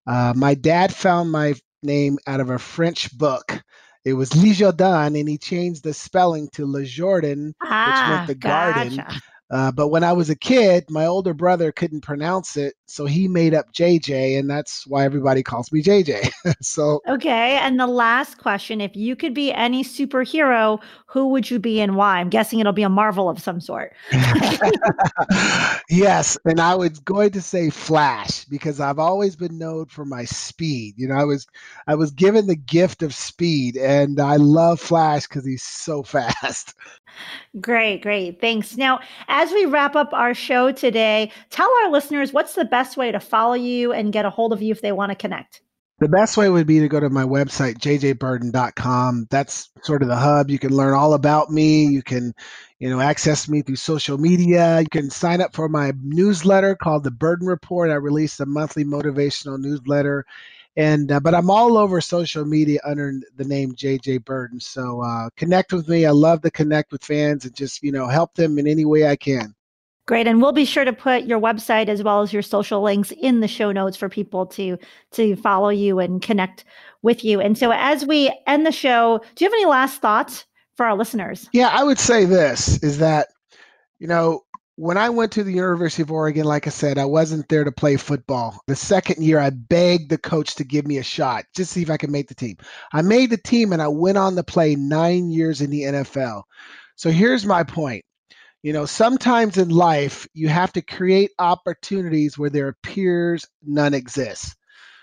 Uh, 0.06 0.32
my 0.36 0.54
dad 0.54 0.94
found 0.94 1.30
my 1.30 1.54
name 1.82 2.18
out 2.26 2.40
of 2.40 2.50
a 2.50 2.58
French 2.58 3.16
book 3.16 3.62
it 4.04 4.14
was 4.14 4.30
Lijordan, 4.30 5.18
and 5.18 5.28
he 5.28 5.38
changed 5.38 5.84
the 5.84 5.94
spelling 5.94 6.48
to 6.50 6.66
Lejordan, 6.66 7.54
ah, 7.62 7.86
which 7.86 8.08
meant 8.08 8.22
ah, 8.22 8.26
the 8.26 8.34
gotcha. 8.34 8.96
garden. 8.96 9.20
Uh, 9.50 9.72
but 9.72 9.88
when 9.88 10.04
I 10.04 10.12
was 10.12 10.30
a 10.30 10.36
kid, 10.36 10.84
my 10.90 11.06
older 11.06 11.34
brother 11.34 11.72
couldn't 11.72 12.02
pronounce 12.02 12.56
it, 12.56 12.74
so 12.90 13.06
he 13.06 13.28
made 13.28 13.54
up 13.54 13.72
JJ, 13.72 14.36
and 14.38 14.50
that's 14.50 14.86
why 14.86 15.04
everybody 15.04 15.42
calls 15.44 15.70
me 15.70 15.80
JJ. 15.82 16.30
so 16.60 17.00
okay. 17.06 17.56
And 17.58 17.78
the 17.78 17.86
last 17.86 18.38
question: 18.38 18.80
If 18.80 18.96
you 18.96 19.14
could 19.14 19.32
be 19.32 19.52
any 19.52 19.84
superhero, 19.84 20.80
who 21.06 21.28
would 21.28 21.50
you 21.50 21.60
be 21.60 21.80
and 21.80 21.94
why? 21.94 22.18
I'm 22.18 22.28
guessing 22.28 22.58
it'll 22.58 22.72
be 22.72 22.82
a 22.82 22.88
Marvel 22.88 23.28
of 23.28 23.40
some 23.40 23.60
sort. 23.60 23.94
yes, 25.88 26.36
and 26.44 26.60
I 26.60 26.74
was 26.74 26.98
going 26.98 27.30
to 27.30 27.40
say 27.40 27.70
Flash 27.70 28.44
because 28.46 28.80
I've 28.80 28.98
always 28.98 29.36
been 29.36 29.56
known 29.56 29.86
for 29.86 30.04
my 30.04 30.24
speed. 30.24 30.94
You 30.96 31.08
know, 31.08 31.14
I 31.14 31.24
was 31.24 31.46
I 31.86 31.94
was 31.94 32.10
given 32.10 32.48
the 32.48 32.56
gift 32.56 33.04
of 33.04 33.14
speed, 33.14 33.76
and 33.76 34.18
I 34.18 34.36
love 34.36 34.80
Flash 34.80 35.28
because 35.28 35.46
he's 35.46 35.62
so 35.62 36.02
fast. 36.10 36.74
Great, 37.60 38.02
great. 38.02 38.40
Thanks. 38.40 38.76
Now, 38.76 39.00
as 39.28 39.50
we 39.50 39.64
wrap 39.64 39.96
up 39.96 40.12
our 40.12 40.34
show 40.34 40.70
today, 40.70 41.32
tell 41.50 41.70
our 41.82 41.90
listeners 41.90 42.32
what's 42.32 42.54
the 42.54 42.64
best 42.80 42.96
way 42.96 43.12
to 43.12 43.20
follow 43.20 43.52
you 43.54 43.92
and 43.92 44.10
get 44.10 44.24
a 44.24 44.30
hold 44.30 44.54
of 44.54 44.62
you 44.62 44.72
if 44.72 44.80
they 44.80 44.90
want 44.90 45.10
to 45.10 45.14
connect. 45.14 45.60
The 45.98 46.08
best 46.08 46.38
way 46.38 46.48
would 46.48 46.66
be 46.66 46.80
to 46.80 46.88
go 46.88 46.98
to 46.98 47.10
my 47.10 47.24
website, 47.24 47.74
jjbirden.com. 47.76 49.26
That's 49.28 49.68
sort 49.82 50.00
of 50.00 50.08
the 50.08 50.16
hub. 50.16 50.48
You 50.48 50.58
can 50.58 50.74
learn 50.74 50.94
all 50.94 51.12
about 51.12 51.50
me. 51.50 51.84
You 51.84 52.02
can, 52.02 52.32
you 52.78 52.88
know, 52.88 52.98
access 52.98 53.50
me 53.50 53.60
through 53.60 53.76
social 53.76 54.16
media. 54.16 54.80
You 54.80 54.88
can 54.90 55.10
sign 55.10 55.42
up 55.42 55.54
for 55.54 55.68
my 55.68 55.92
newsletter 56.02 56.74
called 56.74 57.04
The 57.04 57.10
Birden 57.10 57.46
Report. 57.46 57.90
I 57.90 57.96
release 57.96 58.40
a 58.40 58.46
monthly 58.46 58.84
motivational 58.84 59.58
newsletter 59.58 60.24
and 60.76 61.12
uh, 61.12 61.20
but 61.20 61.34
I'm 61.34 61.50
all 61.50 61.76
over 61.76 62.00
social 62.00 62.46
media 62.46 62.80
under 62.84 63.12
the 63.36 63.44
name 63.44 63.74
JJ 63.74 64.24
Birden. 64.24 64.62
So 64.62 65.02
uh, 65.02 65.28
connect 65.36 65.72
with 65.72 65.88
me. 65.88 66.06
I 66.06 66.12
love 66.12 66.40
to 66.42 66.50
connect 66.50 66.92
with 66.92 67.04
fans 67.04 67.44
and 67.44 67.54
just 67.54 67.82
you 67.82 67.92
know 67.92 68.06
help 68.06 68.34
them 68.34 68.58
in 68.58 68.66
any 68.66 68.84
way 68.86 69.06
I 69.06 69.16
can. 69.16 69.54
Great, 70.10 70.26
and 70.26 70.42
we'll 70.42 70.50
be 70.50 70.64
sure 70.64 70.84
to 70.84 70.92
put 70.92 71.26
your 71.26 71.38
website 71.38 71.86
as 71.86 72.02
well 72.02 72.20
as 72.20 72.32
your 72.32 72.42
social 72.42 72.82
links 72.82 73.12
in 73.12 73.38
the 73.38 73.46
show 73.46 73.70
notes 73.70 73.96
for 73.96 74.08
people 74.08 74.44
to 74.44 74.76
to 75.12 75.36
follow 75.36 75.68
you 75.68 76.00
and 76.00 76.20
connect 76.20 76.64
with 77.02 77.22
you. 77.22 77.40
And 77.40 77.56
so, 77.56 77.70
as 77.70 78.04
we 78.04 78.36
end 78.48 78.66
the 78.66 78.72
show, 78.72 79.20
do 79.36 79.44
you 79.44 79.48
have 79.48 79.54
any 79.54 79.66
last 79.66 80.00
thoughts 80.00 80.46
for 80.76 80.84
our 80.84 80.96
listeners? 80.96 81.48
Yeah, 81.52 81.68
I 81.68 81.84
would 81.84 82.00
say 82.00 82.24
this 82.24 82.82
is 82.82 82.98
that 82.98 83.28
you 84.00 84.08
know 84.08 84.40
when 84.74 84.98
I 84.98 85.10
went 85.10 85.30
to 85.30 85.44
the 85.44 85.52
University 85.52 86.02
of 86.02 86.10
Oregon, 86.10 86.44
like 86.44 86.66
I 86.66 86.70
said, 86.70 86.98
I 86.98 87.04
wasn't 87.04 87.48
there 87.48 87.62
to 87.62 87.70
play 87.70 87.96
football. 87.96 88.58
The 88.66 88.74
second 88.74 89.22
year, 89.22 89.38
I 89.38 89.50
begged 89.50 90.10
the 90.10 90.18
coach 90.18 90.56
to 90.56 90.64
give 90.64 90.88
me 90.88 90.98
a 90.98 91.04
shot, 91.04 91.44
just 91.54 91.70
see 91.70 91.82
if 91.82 91.90
I 91.90 91.98
could 91.98 92.10
make 92.10 92.26
the 92.26 92.34
team. 92.34 92.56
I 92.92 93.02
made 93.02 93.30
the 93.30 93.36
team 93.36 93.72
and 93.72 93.80
I 93.80 93.86
went 93.86 94.18
on 94.18 94.34
to 94.34 94.42
play 94.42 94.74
nine 94.74 95.30
years 95.30 95.60
in 95.60 95.70
the 95.70 95.82
NFL. 95.82 96.42
So 96.96 97.12
here's 97.12 97.46
my 97.46 97.62
point. 97.62 98.04
You 98.62 98.72
know, 98.74 98.84
sometimes 98.84 99.56
in 99.56 99.70
life, 99.70 100.28
you 100.34 100.48
have 100.48 100.72
to 100.74 100.82
create 100.82 101.30
opportunities 101.38 102.36
where 102.36 102.50
there 102.50 102.68
appears 102.68 103.46
none 103.62 103.94
exists. 103.94 104.54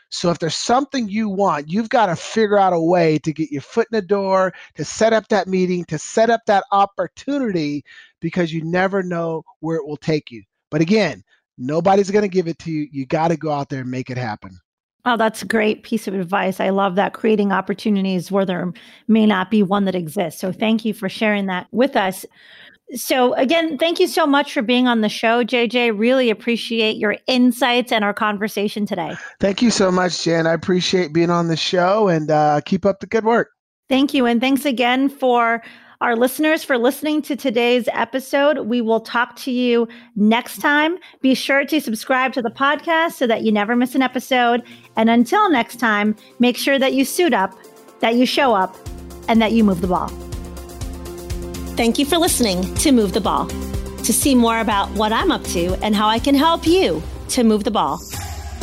So 0.09 0.29
if 0.29 0.39
there's 0.39 0.55
something 0.55 1.09
you 1.09 1.27
want, 1.27 1.69
you've 1.69 1.89
got 1.89 2.05
to 2.05 2.15
figure 2.15 2.57
out 2.57 2.71
a 2.71 2.79
way 2.79 3.17
to 3.19 3.33
get 3.33 3.51
your 3.51 3.61
foot 3.61 3.87
in 3.91 3.95
the 3.97 4.01
door, 4.01 4.53
to 4.75 4.85
set 4.85 5.11
up 5.11 5.27
that 5.29 5.47
meeting, 5.47 5.83
to 5.85 5.97
set 5.97 6.29
up 6.29 6.41
that 6.45 6.63
opportunity 6.71 7.83
because 8.21 8.53
you 8.53 8.63
never 8.63 9.03
know 9.03 9.43
where 9.59 9.77
it 9.77 9.85
will 9.85 9.97
take 9.97 10.31
you. 10.31 10.43
But 10.69 10.81
again, 10.81 11.23
nobody's 11.57 12.11
going 12.11 12.21
to 12.23 12.29
give 12.29 12.47
it 12.47 12.59
to 12.59 12.71
you. 12.71 12.87
You 12.91 13.05
got 13.05 13.29
to 13.29 13.37
go 13.37 13.51
out 13.51 13.69
there 13.69 13.81
and 13.81 13.91
make 13.91 14.09
it 14.09 14.17
happen. 14.17 14.57
Oh, 15.03 15.17
that's 15.17 15.41
a 15.41 15.45
great 15.45 15.83
piece 15.83 16.07
of 16.07 16.13
advice. 16.13 16.59
I 16.59 16.69
love 16.69 16.95
that 16.95 17.13
creating 17.13 17.51
opportunities 17.51 18.31
where 18.31 18.45
there 18.45 18.71
may 19.07 19.25
not 19.25 19.49
be 19.49 19.63
one 19.63 19.85
that 19.85 19.95
exists. 19.95 20.39
So 20.39 20.51
thank 20.51 20.85
you 20.85 20.93
for 20.93 21.09
sharing 21.09 21.45
that 21.47 21.67
with 21.71 21.95
us. 21.95 22.25
So, 22.95 23.33
again, 23.33 23.77
thank 23.77 23.99
you 23.99 24.07
so 24.07 24.25
much 24.25 24.53
for 24.53 24.61
being 24.61 24.87
on 24.87 25.01
the 25.01 25.09
show, 25.09 25.43
JJ. 25.43 25.97
Really 25.97 26.29
appreciate 26.29 26.95
your 26.95 27.17
insights 27.27 27.91
and 27.91 28.03
our 28.03 28.13
conversation 28.13 28.85
today. 28.85 29.13
Thank 29.41 29.61
you 29.61 29.71
so 29.71 29.91
much, 29.91 30.23
Jen. 30.23 30.47
I 30.47 30.53
appreciate 30.53 31.11
being 31.11 31.29
on 31.29 31.49
the 31.49 31.57
show 31.57 32.07
and 32.07 32.31
uh, 32.31 32.61
keep 32.65 32.85
up 32.85 33.01
the 33.01 33.07
good 33.07 33.25
work. 33.25 33.49
Thank 33.89 34.13
you. 34.13 34.25
And 34.25 34.39
thanks 34.39 34.63
again 34.65 35.09
for 35.09 35.61
our 35.99 36.15
listeners 36.15 36.63
for 36.63 36.77
listening 36.77 37.21
to 37.23 37.35
today's 37.35 37.89
episode. 37.91 38.59
We 38.59 38.81
will 38.81 38.99
talk 38.99 39.35
to 39.37 39.51
you 39.51 39.87
next 40.15 40.59
time. 40.59 40.97
Be 41.21 41.33
sure 41.33 41.65
to 41.65 41.81
subscribe 41.81 42.33
to 42.33 42.41
the 42.41 42.51
podcast 42.51 43.13
so 43.13 43.27
that 43.27 43.43
you 43.43 43.51
never 43.51 43.75
miss 43.75 43.95
an 43.95 44.01
episode. 44.01 44.63
And 44.95 45.09
until 45.09 45.49
next 45.49 45.77
time, 45.77 46.15
make 46.39 46.55
sure 46.55 46.77
that 46.79 46.93
you 46.93 47.03
suit 47.03 47.33
up, 47.33 47.57
that 47.99 48.15
you 48.15 48.25
show 48.25 48.53
up, 48.53 48.75
and 49.27 49.41
that 49.41 49.51
you 49.53 49.63
move 49.63 49.81
the 49.81 49.87
ball. 49.87 50.11
Thank 51.77 51.97
you 51.99 52.05
for 52.07 52.17
listening 52.17 52.73
to 52.77 52.91
Move 52.91 53.13
the 53.13 53.21
Ball. 53.21 53.47
To 53.47 54.11
see 54.11 54.33
more 54.33 54.61
about 54.61 54.89
what 54.93 55.13
I'm 55.13 55.31
up 55.31 55.43
to 55.43 55.75
and 55.83 55.95
how 55.95 56.07
I 56.07 56.17
can 56.17 56.33
help 56.33 56.65
you 56.65 57.03
to 57.29 57.43
move 57.43 57.63
the 57.63 57.69
ball, 57.69 58.01